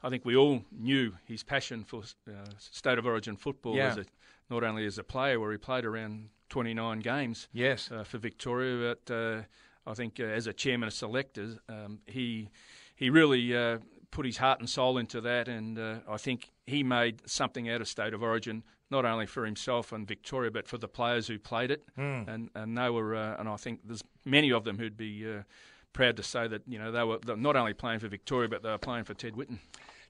I 0.03 0.09
think 0.09 0.25
we 0.25 0.35
all 0.35 0.63
knew 0.71 1.13
his 1.25 1.43
passion 1.43 1.83
for 1.83 2.01
uh, 2.27 2.31
state 2.57 2.97
of 2.97 3.05
origin 3.05 3.35
football 3.35 3.75
Yeah. 3.75 3.87
as 3.89 3.97
a, 3.97 4.05
not 4.49 4.63
only 4.63 4.85
as 4.85 4.97
a 4.97 5.03
player, 5.03 5.39
where 5.39 5.51
he 5.51 5.57
played 5.57 5.85
around 5.85 6.29
29 6.49 6.99
games 6.99 7.47
Yes. 7.51 7.91
uh, 7.91 8.03
for 8.03 8.17
Victoria, 8.19 8.95
but 8.95 9.13
uh, 9.13 9.41
I 9.85 9.93
think 9.95 10.19
uh, 10.19 10.23
as 10.23 10.47
a 10.47 10.53
chairman 10.53 10.87
of 10.87 10.93
selectors, 10.93 11.57
um, 11.69 11.99
he 12.07 12.49
he 12.95 13.09
really 13.11 13.55
uh, 13.55 13.77
put 14.09 14.25
his 14.25 14.37
heart 14.37 14.59
and 14.59 14.69
soul 14.69 14.97
into 14.97 15.21
that, 15.21 15.47
and 15.47 15.77
uh, 15.77 15.97
I 16.09 16.17
think 16.17 16.51
he 16.65 16.81
made 16.83 17.21
something 17.29 17.69
out 17.69 17.81
of 17.81 17.87
state 17.87 18.13
of 18.15 18.23
origin, 18.23 18.63
not 18.89 19.05
only 19.05 19.25
for 19.25 19.45
himself 19.45 19.91
and 19.91 20.07
Victoria, 20.07 20.51
but 20.51 20.67
for 20.67 20.77
the 20.77 20.87
players 20.87 21.27
who 21.27 21.37
played 21.39 21.71
it, 21.71 21.83
and 22.27 22.49
and 22.55 22.77
they 22.77 22.89
were, 22.89 23.15
uh, 23.15 23.35
and 23.39 23.47
I 23.49 23.55
think 23.57 23.81
there's 23.85 24.03
many 24.25 24.51
of 24.51 24.63
them 24.63 24.77
who'd 24.77 24.97
be. 24.97 25.29
Uh, 25.29 25.43
Proud 25.93 26.17
to 26.17 26.21
say 26.21 26.47
that 26.47 26.61
you 26.67 26.77
know 26.77 26.91
they 26.91 27.03
were 27.03 27.17
not 27.35 27.55
only 27.55 27.73
playing 27.73 27.99
for 28.01 28.07
Victoria, 28.07 28.47
but 28.47 28.61
they 28.61 28.69
were 28.69 28.77
playing 28.77 29.05
for 29.05 29.15
Ted 29.15 29.33
Whitten. 29.33 29.57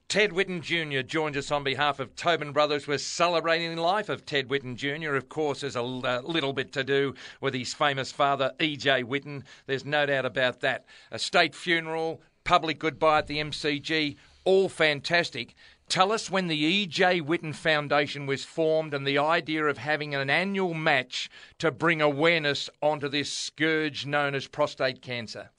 Ted 0.10 0.32
Whitten 0.32 0.62
Jr. 0.62 1.02
joins 1.06 1.38
us 1.38 1.50
on 1.50 1.63
behalf 1.63 2.00
of 2.02 2.13
Tobin 2.16 2.52
Brothers. 2.52 2.88
We're 2.88 2.98
celebrating 2.98 3.74
the 3.76 3.82
life 3.82 4.10
of 4.10 4.26
Ted 4.26 4.50
Whitten 4.50 4.76
Jr. 4.76 5.16
Of 5.16 5.30
course, 5.30 5.62
there's 5.62 5.78
a 5.78 5.82
little 5.82 6.52
bit 6.52 6.74
to 6.74 6.84
do 6.84 7.13
with 7.40 7.54
his 7.54 7.74
famous 7.74 8.12
father, 8.12 8.52
E.J. 8.60 9.04
Whitten. 9.04 9.44
There's 9.66 9.86
no 9.86 10.06
doubt 10.06 10.26
about 10.26 10.60
that. 10.62 10.86
A 11.12 11.20
state 11.20 11.54
funeral, 11.56 12.22
public 12.44 12.80
goodbye 12.80 13.20
at 13.20 13.28
the 13.28 13.38
MCG, 13.38 14.16
all 14.46 14.70
fantastic. 14.70 15.56
Tell 15.89 16.12
us 16.12 16.30
when 16.30 16.47
the 16.47 16.58
E.J. 16.58 17.21
Whitten 17.21 17.56
Foundation 17.56 18.26
was 18.26 18.43
formed 18.43 18.93
and 18.93 19.08
the 19.08 19.17
idea 19.17 19.63
of 19.65 19.78
having 19.78 20.13
an 20.13 20.30
annual 20.30 20.73
match 20.73 21.30
to 21.60 21.71
bring 21.71 22.02
awareness 22.02 22.69
onto 22.82 23.08
this 23.08 23.32
scourge 23.32 24.06
known 24.06 24.36
as 24.36 24.47
prostate 24.47 25.02
cancer. 25.02 25.50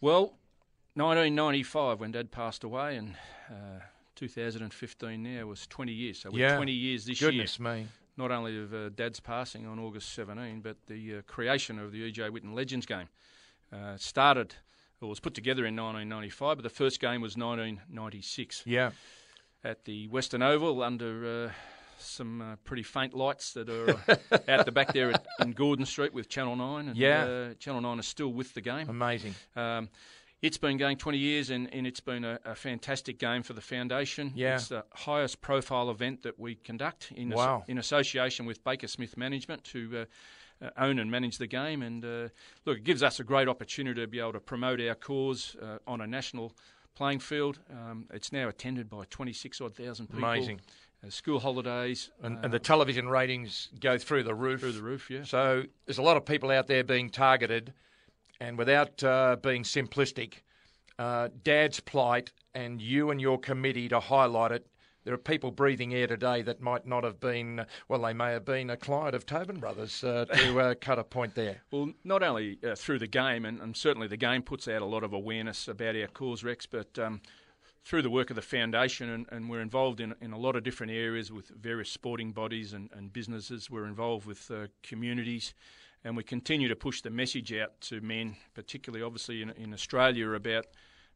Well, 0.00 0.34
1995 0.94 2.00
when 2.00 2.12
Dad 2.12 2.30
passed 2.30 2.64
away, 2.64 2.96
and 2.96 3.16
uh, 3.50 3.80
2015 4.16 5.22
now 5.22 5.46
was 5.46 5.66
20 5.66 5.92
years. 5.92 6.20
So 6.20 6.30
we're 6.30 6.38
Yeah. 6.40 6.56
20 6.56 6.72
years 6.72 7.04
this 7.04 7.20
Goodness 7.20 7.58
year. 7.58 7.68
Goodness 7.68 7.86
me. 7.86 7.86
Not 8.16 8.30
only 8.30 8.58
of 8.62 8.72
uh, 8.72 8.88
Dad's 8.90 9.20
passing 9.20 9.66
on 9.66 9.78
August 9.78 10.14
17, 10.14 10.60
but 10.60 10.76
the 10.86 11.16
uh, 11.16 11.22
creation 11.26 11.78
of 11.78 11.92
the 11.92 11.98
E.J. 11.98 12.30
Whitten 12.30 12.54
Legends 12.54 12.86
game 12.86 13.08
uh, 13.72 13.96
started. 13.96 14.54
Or 15.00 15.08
was 15.08 15.20
put 15.20 15.34
together 15.34 15.66
in 15.66 15.76
1995, 15.76 16.56
but 16.56 16.62
the 16.62 16.70
first 16.70 16.98
game 16.98 17.20
was 17.20 17.36
1996 17.36 18.62
Yeah. 18.64 18.92
At 19.64 19.84
the 19.84 20.06
Western 20.08 20.42
Oval 20.42 20.82
under 20.82 21.46
uh, 21.48 21.52
some 21.98 22.40
uh, 22.42 22.56
pretty 22.64 22.82
faint 22.82 23.14
lights 23.14 23.52
that 23.54 23.68
are 23.70 23.90
uh, 24.08 24.38
out 24.48 24.66
the 24.66 24.72
back 24.72 24.92
there 24.92 25.10
at, 25.12 25.26
in 25.40 25.52
Gordon 25.52 25.86
Street 25.86 26.12
with 26.12 26.28
Channel 26.28 26.56
9. 26.56 26.88
And, 26.88 26.96
Yeah. 26.96 27.24
uh, 27.24 27.54
Channel 27.54 27.80
9 27.80 27.98
is 27.98 28.06
still 28.06 28.32
with 28.32 28.52
the 28.54 28.60
game. 28.60 28.88
Amazing. 28.88 29.34
Um, 29.56 29.88
it's 30.42 30.58
been 30.58 30.76
going 30.76 30.98
20 30.98 31.16
years 31.16 31.48
and, 31.48 31.72
and 31.72 31.86
it's 31.86 32.00
been 32.00 32.24
a, 32.24 32.38
a 32.44 32.54
fantastic 32.54 33.18
game 33.18 33.42
for 33.42 33.54
the 33.54 33.62
foundation. 33.62 34.32
Yeah. 34.34 34.56
It's 34.56 34.68
the 34.68 34.84
highest 34.92 35.40
profile 35.40 35.88
event 35.90 36.22
that 36.24 36.38
we 36.38 36.56
conduct 36.56 37.10
in, 37.16 37.32
as- 37.32 37.62
in 37.68 37.78
association 37.78 38.44
with 38.44 38.62
Baker 38.62 38.86
Smith 38.88 39.16
Management 39.16 39.64
to 39.64 40.06
uh, 40.62 40.64
uh, 40.66 40.70
own 40.76 40.98
and 40.98 41.10
manage 41.10 41.38
the 41.38 41.46
game. 41.46 41.82
And 41.82 42.04
uh, 42.04 42.28
look, 42.66 42.78
it 42.78 42.84
gives 42.84 43.02
us 43.02 43.18
a 43.20 43.24
great 43.24 43.48
opportunity 43.48 44.00
to 44.02 44.06
be 44.06 44.20
able 44.20 44.34
to 44.34 44.40
promote 44.40 44.80
our 44.82 44.94
cause 44.94 45.56
uh, 45.62 45.78
on 45.86 46.02
a 46.02 46.06
national 46.06 46.52
playing 46.94 47.20
field. 47.20 47.58
Um, 47.70 48.06
it's 48.12 48.32
now 48.32 48.48
attended 48.48 48.88
by 48.88 49.04
26 49.10 49.60
odd 49.60 49.74
thousand 49.74 50.06
people. 50.08 50.24
Amazing. 50.24 50.60
Uh, 51.04 51.10
school 51.10 51.40
holidays. 51.40 52.10
And, 52.22 52.38
uh, 52.38 52.40
and 52.44 52.52
the 52.52 52.58
television 52.58 53.08
ratings 53.08 53.68
go 53.80 53.98
through 53.98 54.22
the 54.24 54.34
roof. 54.34 54.60
through 54.60 54.72
the 54.72 54.82
roof, 54.82 55.10
yeah. 55.10 55.24
So 55.24 55.64
there's 55.86 55.98
a 55.98 56.02
lot 56.02 56.16
of 56.16 56.24
people 56.24 56.50
out 56.50 56.66
there 56.66 56.84
being 56.84 57.10
targeted, 57.10 57.72
and 58.40 58.56
without 58.56 59.02
uh, 59.02 59.36
being 59.42 59.62
simplistic, 59.62 60.34
uh, 60.98 61.28
Dad's 61.42 61.80
plight 61.80 62.32
and 62.54 62.80
you 62.80 63.10
and 63.10 63.20
your 63.20 63.38
committee 63.38 63.88
to 63.88 64.00
highlight 64.00 64.52
it. 64.52 64.66
There 65.04 65.12
are 65.12 65.18
people 65.18 65.50
breathing 65.50 65.94
air 65.94 66.06
today 66.06 66.40
that 66.42 66.62
might 66.62 66.86
not 66.86 67.04
have 67.04 67.20
been, 67.20 67.66
well, 67.88 68.00
they 68.00 68.14
may 68.14 68.32
have 68.32 68.46
been 68.46 68.70
a 68.70 68.76
client 68.76 69.14
of 69.14 69.26
Tobin 69.26 69.60
Brothers 69.60 70.02
uh, 70.02 70.24
to 70.24 70.60
uh, 70.60 70.74
cut 70.80 70.98
a 70.98 71.04
point 71.04 71.34
there. 71.34 71.60
Well, 71.70 71.92
not 72.04 72.22
only 72.22 72.58
uh, 72.66 72.74
through 72.74 73.00
the 73.00 73.06
game, 73.06 73.44
and, 73.44 73.60
and 73.60 73.76
certainly 73.76 74.08
the 74.08 74.16
game 74.16 74.42
puts 74.42 74.66
out 74.66 74.80
a 74.80 74.86
lot 74.86 75.04
of 75.04 75.12
awareness 75.12 75.68
about 75.68 75.94
our 75.94 76.06
cause, 76.06 76.42
Rex, 76.42 76.64
but 76.64 76.98
um, 76.98 77.20
through 77.84 78.00
the 78.00 78.08
work 78.10 78.30
of 78.30 78.36
the 78.36 78.42
foundation, 78.42 79.10
and, 79.10 79.26
and 79.30 79.50
we're 79.50 79.60
involved 79.60 80.00
in, 80.00 80.14
in 80.22 80.32
a 80.32 80.38
lot 80.38 80.56
of 80.56 80.62
different 80.62 80.90
areas 80.90 81.30
with 81.30 81.48
various 81.48 81.90
sporting 81.90 82.32
bodies 82.32 82.72
and, 82.72 82.88
and 82.96 83.12
businesses. 83.12 83.70
We're 83.70 83.86
involved 83.86 84.26
with 84.26 84.50
uh, 84.50 84.68
communities, 84.82 85.52
and 86.02 86.16
we 86.16 86.22
continue 86.22 86.68
to 86.68 86.76
push 86.76 87.02
the 87.02 87.10
message 87.10 87.52
out 87.52 87.78
to 87.82 88.00
men, 88.00 88.36
particularly 88.54 89.04
obviously 89.04 89.42
in, 89.42 89.50
in 89.50 89.74
Australia, 89.74 90.30
about 90.30 90.64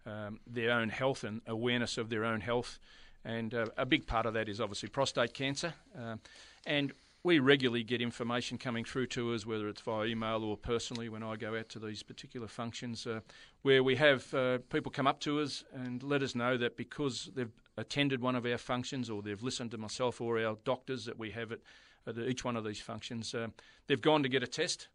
um, 0.04 0.40
their 0.46 0.72
own 0.72 0.90
health 0.90 1.24
and 1.24 1.40
awareness 1.46 1.96
of 1.96 2.10
their 2.10 2.26
own 2.26 2.42
health. 2.42 2.78
And 3.24 3.54
uh, 3.54 3.66
a 3.76 3.84
big 3.86 4.06
part 4.06 4.26
of 4.26 4.34
that 4.34 4.48
is 4.48 4.60
obviously 4.60 4.88
prostate 4.88 5.34
cancer. 5.34 5.74
Um 5.96 6.20
and 6.66 6.92
we 7.24 7.40
regularly 7.40 7.82
get 7.82 8.00
information 8.00 8.58
coming 8.58 8.84
through 8.84 9.06
to 9.06 9.34
us, 9.34 9.44
whether 9.44 9.68
it's 9.68 9.80
via 9.80 10.06
email 10.06 10.44
or 10.44 10.56
personally 10.56 11.08
when 11.08 11.22
I 11.22 11.36
go 11.36 11.58
out 11.58 11.68
to 11.70 11.78
these 11.78 12.02
particular 12.02 12.46
functions, 12.46 13.06
uh, 13.06 13.20
where 13.62 13.82
we 13.82 13.96
have 13.96 14.32
uh, 14.32 14.58
people 14.70 14.92
come 14.92 15.06
up 15.06 15.20
to 15.20 15.40
us 15.40 15.64
and 15.74 16.02
let 16.02 16.22
us 16.22 16.34
know 16.34 16.56
that 16.56 16.76
because 16.76 17.30
they've 17.34 17.50
attended 17.76 18.20
one 18.20 18.36
of 18.36 18.46
our 18.46 18.58
functions 18.58 19.10
or 19.10 19.20
they've 19.20 19.42
listened 19.42 19.72
to 19.72 19.78
myself 19.78 20.20
or 20.20 20.38
our 20.38 20.56
doctors 20.64 21.04
that 21.06 21.18
we 21.18 21.30
have 21.32 21.52
at, 21.52 21.58
at 22.06 22.16
each 22.18 22.44
one 22.44 22.56
of 22.56 22.64
these 22.64 22.80
functions, 22.80 23.34
uh, 23.34 23.48
they've 23.88 24.00
gone 24.00 24.22
to 24.22 24.28
get 24.28 24.42
a 24.42 24.46
test. 24.46 24.88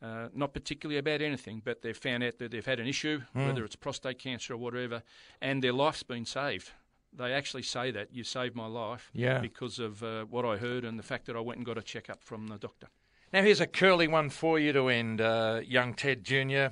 Uh, 0.00 0.28
not 0.32 0.54
particularly 0.54 0.96
about 0.96 1.20
anything, 1.20 1.60
but 1.64 1.82
they've 1.82 1.96
found 1.96 2.22
out 2.22 2.38
that 2.38 2.52
they've 2.52 2.64
had 2.64 2.78
an 2.78 2.86
issue, 2.86 3.20
whether 3.32 3.64
it's 3.64 3.74
prostate 3.74 4.16
cancer 4.16 4.54
or 4.54 4.56
whatever, 4.56 5.02
and 5.40 5.60
their 5.60 5.72
life's 5.72 6.04
been 6.04 6.24
saved. 6.24 6.70
They 7.12 7.32
actually 7.32 7.62
say 7.62 7.90
that 7.90 8.08
you 8.12 8.22
saved 8.24 8.54
my 8.54 8.66
life 8.66 9.10
Yeah. 9.12 9.38
because 9.40 9.78
of 9.78 10.02
uh, 10.02 10.24
what 10.24 10.44
I 10.44 10.56
heard 10.56 10.84
and 10.84 10.98
the 10.98 11.02
fact 11.02 11.26
that 11.26 11.36
I 11.36 11.40
went 11.40 11.56
and 11.58 11.66
got 11.66 11.78
a 11.78 11.82
checkup 11.82 12.22
from 12.22 12.48
the 12.48 12.58
doctor. 12.58 12.88
Now, 13.32 13.42
here's 13.42 13.60
a 13.60 13.66
curly 13.66 14.08
one 14.08 14.30
for 14.30 14.58
you 14.58 14.72
to 14.72 14.88
end, 14.88 15.20
uh, 15.20 15.60
young 15.64 15.94
Ted 15.94 16.24
Jr. 16.24 16.68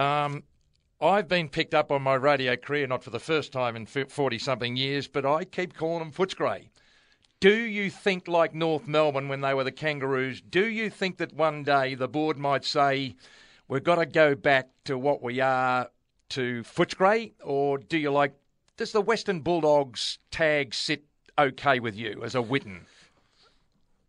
Um, 0.00 0.42
I've 1.00 1.28
been 1.28 1.48
picked 1.48 1.74
up 1.74 1.90
on 1.92 2.02
my 2.02 2.14
radio 2.14 2.56
career, 2.56 2.86
not 2.86 3.02
for 3.04 3.10
the 3.10 3.18
first 3.20 3.52
time 3.52 3.76
in 3.76 3.86
40 3.86 4.38
something 4.38 4.76
years, 4.76 5.08
but 5.08 5.26
I 5.26 5.44
keep 5.44 5.74
calling 5.74 5.98
them 5.98 6.12
Footscray. 6.12 6.68
Do 7.40 7.52
you 7.54 7.90
think, 7.90 8.28
like 8.28 8.54
North 8.54 8.86
Melbourne 8.86 9.28
when 9.28 9.40
they 9.40 9.52
were 9.52 9.64
the 9.64 9.72
Kangaroos, 9.72 10.40
do 10.40 10.64
you 10.64 10.90
think 10.90 11.16
that 11.18 11.32
one 11.32 11.64
day 11.64 11.96
the 11.96 12.06
board 12.06 12.38
might 12.38 12.64
say, 12.64 13.16
we've 13.66 13.82
got 13.82 13.96
to 13.96 14.06
go 14.06 14.36
back 14.36 14.68
to 14.84 14.96
what 14.96 15.22
we 15.22 15.40
are 15.40 15.90
to 16.30 16.62
Footscray? 16.62 17.32
Or 17.42 17.78
do 17.78 17.98
you 17.98 18.12
like, 18.12 18.34
does 18.76 18.92
the 18.92 19.00
Western 19.00 19.40
Bulldogs 19.40 20.18
tag 20.30 20.74
sit 20.74 21.04
okay 21.38 21.80
with 21.80 21.96
you 21.96 22.22
as 22.24 22.34
a 22.34 22.42
Whitten? 22.42 22.82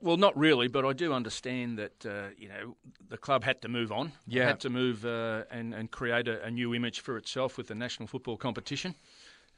well, 0.03 0.17
not 0.17 0.37
really, 0.37 0.67
but 0.67 0.85
I 0.85 0.91
do 0.91 1.13
understand 1.13 1.79
that 1.79 2.05
uh, 2.05 2.29
you 2.37 2.49
know 2.49 2.75
the 3.09 3.17
club 3.17 3.43
had 3.43 3.61
to 3.61 3.69
move 3.69 3.91
on. 3.91 4.11
Yeah. 4.27 4.47
had 4.47 4.59
to 4.61 4.69
move 4.69 5.05
uh, 5.05 5.43
and 5.49 5.73
and 5.73 5.89
create 5.89 6.27
a, 6.27 6.43
a, 6.43 6.51
new 6.51 6.75
image 6.75 6.99
for 6.99 7.17
itself 7.17 7.57
with 7.57 7.67
the 7.67 7.75
national 7.75 8.07
football 8.07 8.35
competition. 8.35 8.95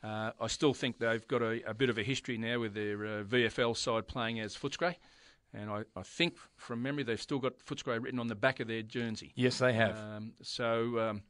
Uh, 0.03 0.31
I 0.39 0.47
still 0.47 0.73
think 0.73 0.99
they've 0.99 1.27
got 1.27 1.41
a, 1.41 1.67
a, 1.67 1.73
bit 1.73 1.89
of 1.89 1.97
a 1.97 2.03
history 2.03 2.37
now 2.37 2.59
with 2.59 2.75
their 2.75 3.05
uh, 3.05 3.23
VFL 3.23 3.75
side 3.75 4.07
playing 4.07 4.39
as 4.39 4.55
Footscray. 4.55 4.95
And 5.51 5.69
I, 5.71 5.83
I, 5.95 6.03
think 6.03 6.35
from 6.57 6.83
memory 6.83 7.03
they've 7.03 7.19
still 7.19 7.39
got 7.39 7.57
Footscray 7.57 8.03
written 8.03 8.19
on 8.19 8.27
the 8.27 8.35
back 8.35 8.59
of 8.59 8.67
their 8.67 8.83
jersey. 8.83 9.31
Yes, 9.35 9.57
they 9.57 9.73
have. 9.73 9.97
Um, 9.97 10.33
so, 10.43 10.99
um, 10.99 11.23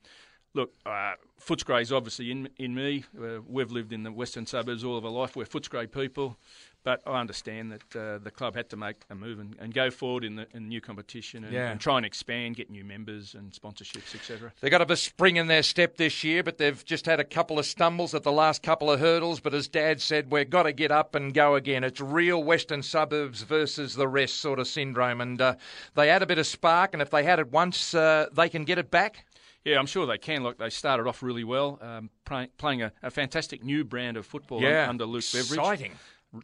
look, 0.55 0.73
uh, 0.85 1.13
Footscray 1.39 1.81
is 1.81 1.91
obviously 1.91 2.31
in 2.31 2.49
in 2.57 2.73
me. 2.73 3.03
Uh, 3.19 3.41
we've 3.47 3.71
lived 3.71 3.93
in 3.93 4.03
the 4.03 4.11
western 4.11 4.45
suburbs 4.45 4.83
all 4.83 4.97
of 4.97 5.05
our 5.05 5.11
life. 5.11 5.35
We're 5.35 5.45
Footscray 5.45 5.91
people. 5.91 6.37
But 6.85 7.01
I 7.07 7.19
understand 7.19 7.71
that 7.71 7.95
uh, 7.95 8.19
the 8.19 8.29
club 8.29 8.55
had 8.55 8.69
to 8.69 8.77
make 8.77 8.97
a 9.09 9.15
move 9.15 9.39
and, 9.39 9.55
and 9.59 9.73
go 9.73 9.89
forward 9.89 10.23
in 10.23 10.35
the 10.35 10.45
in 10.53 10.67
new 10.67 10.79
competition 10.79 11.43
and, 11.43 11.51
yeah. 11.51 11.71
and, 11.71 11.81
try 11.81 11.97
and 11.97 12.05
expand, 12.05 12.57
get 12.57 12.69
new 12.69 12.85
members 12.85 13.33
and 13.33 13.51
sponsorships, 13.51 14.13
etc. 14.13 14.53
They've 14.61 14.69
got 14.69 14.81
a 14.81 14.85
bit 14.85 14.93
of 14.93 14.99
spring 14.99 15.37
in 15.37 15.47
their 15.47 15.63
step 15.63 15.97
this 15.97 16.23
year, 16.23 16.43
but 16.43 16.59
they've 16.59 16.85
just 16.85 17.07
had 17.07 17.19
a 17.19 17.23
couple 17.23 17.57
of 17.57 17.65
stumbles 17.65 18.13
at 18.13 18.21
the 18.21 18.31
last 18.31 18.61
couple 18.61 18.91
of 18.91 18.99
hurdles. 18.99 19.39
But 19.39 19.55
as 19.55 19.67
Dad 19.67 19.99
said, 19.99 20.31
we've 20.31 20.47
got 20.47 20.63
to 20.63 20.73
get 20.73 20.91
up 20.91 21.15
and 21.15 21.33
go 21.33 21.55
again. 21.55 21.83
It's 21.83 21.99
real 21.99 22.43
Western 22.43 22.83
suburbs 22.83 23.41
versus 23.41 23.95
the 23.95 24.07
rest 24.07 24.35
sort 24.35 24.59
of 24.59 24.67
syndrome. 24.67 25.21
And 25.21 25.41
uh, 25.41 25.55
they 25.95 26.09
had 26.09 26.21
a 26.21 26.27
bit 26.27 26.37
of 26.37 26.45
spark, 26.45 26.93
and 26.93 27.01
if 27.01 27.09
they 27.09 27.23
had 27.23 27.39
it 27.39 27.51
once, 27.51 27.95
uh, 27.95 28.27
they 28.31 28.47
can 28.47 28.63
get 28.63 28.77
it 28.77 28.91
back. 28.91 29.24
Yeah, 29.65 29.79
I'm 29.79 29.87
sure 29.87 30.05
they 30.05 30.19
can. 30.19 30.43
Look, 30.43 30.59
they 30.59 30.69
started 30.69 31.07
off 31.07 31.23
really 31.23 31.43
well, 31.43 31.79
um, 31.81 32.09
play, 32.23 32.49
playing 32.57 32.83
a, 32.83 32.93
a, 33.01 33.09
fantastic 33.09 33.63
new 33.63 33.83
brand 33.83 34.15
of 34.15 34.25
football 34.25 34.61
yeah, 34.61 34.87
under 34.87 35.05
Luke 35.05 35.23
exciting. 35.23 35.41
Beveridge. 35.49 35.71
Exciting 35.71 35.91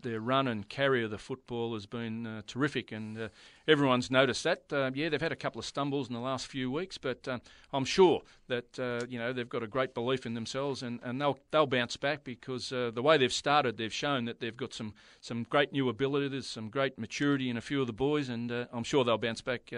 their 0.02 0.20
run 0.20 0.48
and 0.48 0.68
carry 0.70 1.04
of 1.04 1.12
the 1.12 1.18
football 1.18 1.74
has 1.74 1.86
been 1.86 2.26
uh, 2.26 2.42
terrific, 2.48 2.92
and 2.92 3.18
uh, 3.18 3.30
everyone's 3.68 4.10
noticed 4.10 4.44
that. 4.44 4.64
Uh, 4.72 4.92
yeah, 4.94 5.10
they've 5.10 5.22
had 5.22 5.32
a 5.32 5.38
couple 5.38 5.60
of 5.60 5.66
stumbles 5.66 6.08
in 6.08 6.14
the 6.14 6.20
last 6.20 6.48
few 6.48 6.72
weeks, 6.72 6.98
but 6.98 7.28
uh, 7.28 7.40
I'm 7.74 7.86
sure 7.86 8.22
that 8.48 8.80
uh, 8.80 9.06
you 9.08 9.20
know 9.20 9.34
they've 9.34 9.50
got 9.50 9.64
a 9.64 9.68
great 9.68 9.94
belief 9.94 10.26
in 10.26 10.34
themselves, 10.34 10.84
and, 10.84 11.00
and 11.04 11.20
they'll 11.20 11.40
they'll 11.52 11.68
bounce 11.68 11.98
back 11.98 12.24
because 12.24 12.72
uh, 12.72 12.92
the 12.94 13.02
way 13.02 13.18
they've 13.18 13.34
started, 13.34 13.78
they've 13.78 13.94
shown 13.94 14.26
that 14.26 14.40
they've 14.40 14.58
got 14.58 14.74
some 14.74 14.94
some 15.20 15.44
great 15.44 15.72
new 15.72 15.90
ability, 15.90 16.30
there's 16.30 16.48
some 16.48 16.70
great 16.70 16.98
maturity 16.98 17.50
in 17.50 17.58
a 17.58 17.62
few 17.62 17.82
of 17.82 17.88
the 17.88 17.94
boys, 17.94 18.30
and 18.30 18.52
I'm 18.52 18.84
sure 18.84 19.04
they'll 19.04 19.18
bounce 19.18 19.42
back. 19.42 19.72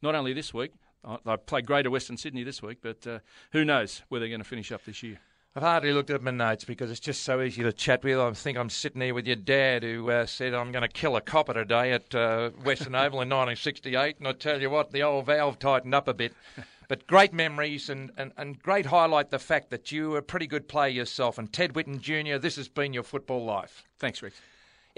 not 0.00 0.14
only 0.14 0.32
this 0.32 0.54
week, 0.54 0.72
they 1.24 1.36
play 1.38 1.62
Greater 1.62 1.90
Western 1.90 2.16
Sydney 2.16 2.42
this 2.42 2.62
week, 2.62 2.78
but 2.82 3.06
who 3.52 3.64
knows 3.64 4.02
where 4.08 4.20
they're 4.20 4.28
going 4.28 4.40
to 4.40 4.48
finish 4.48 4.72
up 4.72 4.84
this 4.84 5.02
year. 5.02 5.18
I've 5.58 5.64
hardly 5.64 5.92
looked 5.92 6.10
at 6.10 6.22
my 6.22 6.30
notes 6.30 6.64
because 6.64 6.88
it's 6.88 7.00
just 7.00 7.24
so 7.24 7.40
easy 7.40 7.64
to 7.64 7.72
chat 7.72 8.04
with. 8.04 8.16
I 8.16 8.30
think 8.32 8.56
I'm 8.56 8.70
sitting 8.70 9.00
here 9.00 9.12
with 9.12 9.26
your 9.26 9.34
dad 9.34 9.82
who 9.82 10.08
uh, 10.08 10.24
said 10.24 10.54
I'm 10.54 10.70
going 10.70 10.82
to 10.82 10.88
kill 10.88 11.16
a 11.16 11.20
copper 11.20 11.54
today 11.54 11.92
at 11.92 12.14
uh, 12.14 12.50
Western 12.62 12.94
Oval 12.94 13.22
in 13.22 13.28
1968. 13.28 14.18
And 14.18 14.28
I 14.28 14.32
tell 14.32 14.60
you 14.60 14.70
what, 14.70 14.92
the 14.92 15.02
old 15.02 15.26
valve 15.26 15.58
tightened 15.58 15.96
up 15.96 16.06
a 16.06 16.14
bit. 16.14 16.32
But 16.86 17.08
great 17.08 17.32
memories 17.32 17.90
and, 17.90 18.12
and, 18.16 18.30
and 18.36 18.62
great 18.62 18.86
highlight 18.86 19.30
the 19.30 19.40
fact 19.40 19.70
that 19.70 19.90
you 19.90 20.10
were 20.10 20.18
a 20.18 20.22
pretty 20.22 20.46
good 20.46 20.68
player 20.68 20.90
yourself. 20.90 21.38
And 21.38 21.52
Ted 21.52 21.72
Whitten 21.72 22.00
Jr., 22.00 22.38
this 22.38 22.54
has 22.54 22.68
been 22.68 22.92
your 22.92 23.02
football 23.02 23.44
life. 23.44 23.82
Thanks, 23.98 24.22
Rick. 24.22 24.34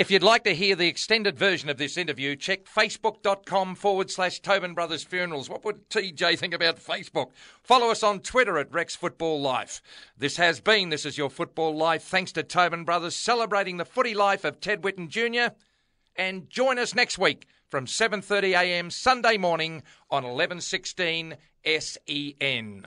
If 0.00 0.10
you'd 0.10 0.22
like 0.22 0.44
to 0.44 0.54
hear 0.54 0.76
the 0.76 0.88
extended 0.88 1.38
version 1.38 1.68
of 1.68 1.76
this 1.76 1.98
interview, 1.98 2.34
check 2.34 2.64
facebook.com 2.64 3.74
forward 3.74 4.10
slash 4.10 4.40
Tobin 4.40 4.72
Brothers 4.72 5.04
Funerals. 5.04 5.50
What 5.50 5.62
would 5.66 5.90
TJ 5.90 6.38
think 6.38 6.54
about 6.54 6.78
Facebook? 6.78 7.32
Follow 7.62 7.90
us 7.90 8.02
on 8.02 8.20
Twitter 8.20 8.56
at 8.56 8.72
Rex 8.72 8.96
Football 8.96 9.42
Life. 9.42 9.82
This 10.16 10.38
has 10.38 10.58
been 10.58 10.88
This 10.88 11.04
Is 11.04 11.18
Your 11.18 11.28
Football 11.28 11.76
Life, 11.76 12.02
thanks 12.02 12.32
to 12.32 12.42
Tobin 12.42 12.84
Brothers, 12.84 13.14
celebrating 13.14 13.76
the 13.76 13.84
footy 13.84 14.14
life 14.14 14.42
of 14.42 14.58
Ted 14.58 14.80
Whitten 14.80 15.10
Jr. 15.10 15.54
And 16.16 16.48
join 16.48 16.78
us 16.78 16.94
next 16.94 17.18
week 17.18 17.46
from 17.68 17.84
7.30am 17.84 18.90
Sunday 18.90 19.36
morning 19.36 19.82
on 20.10 20.22
1116 20.22 21.36
SEN. 21.62 22.86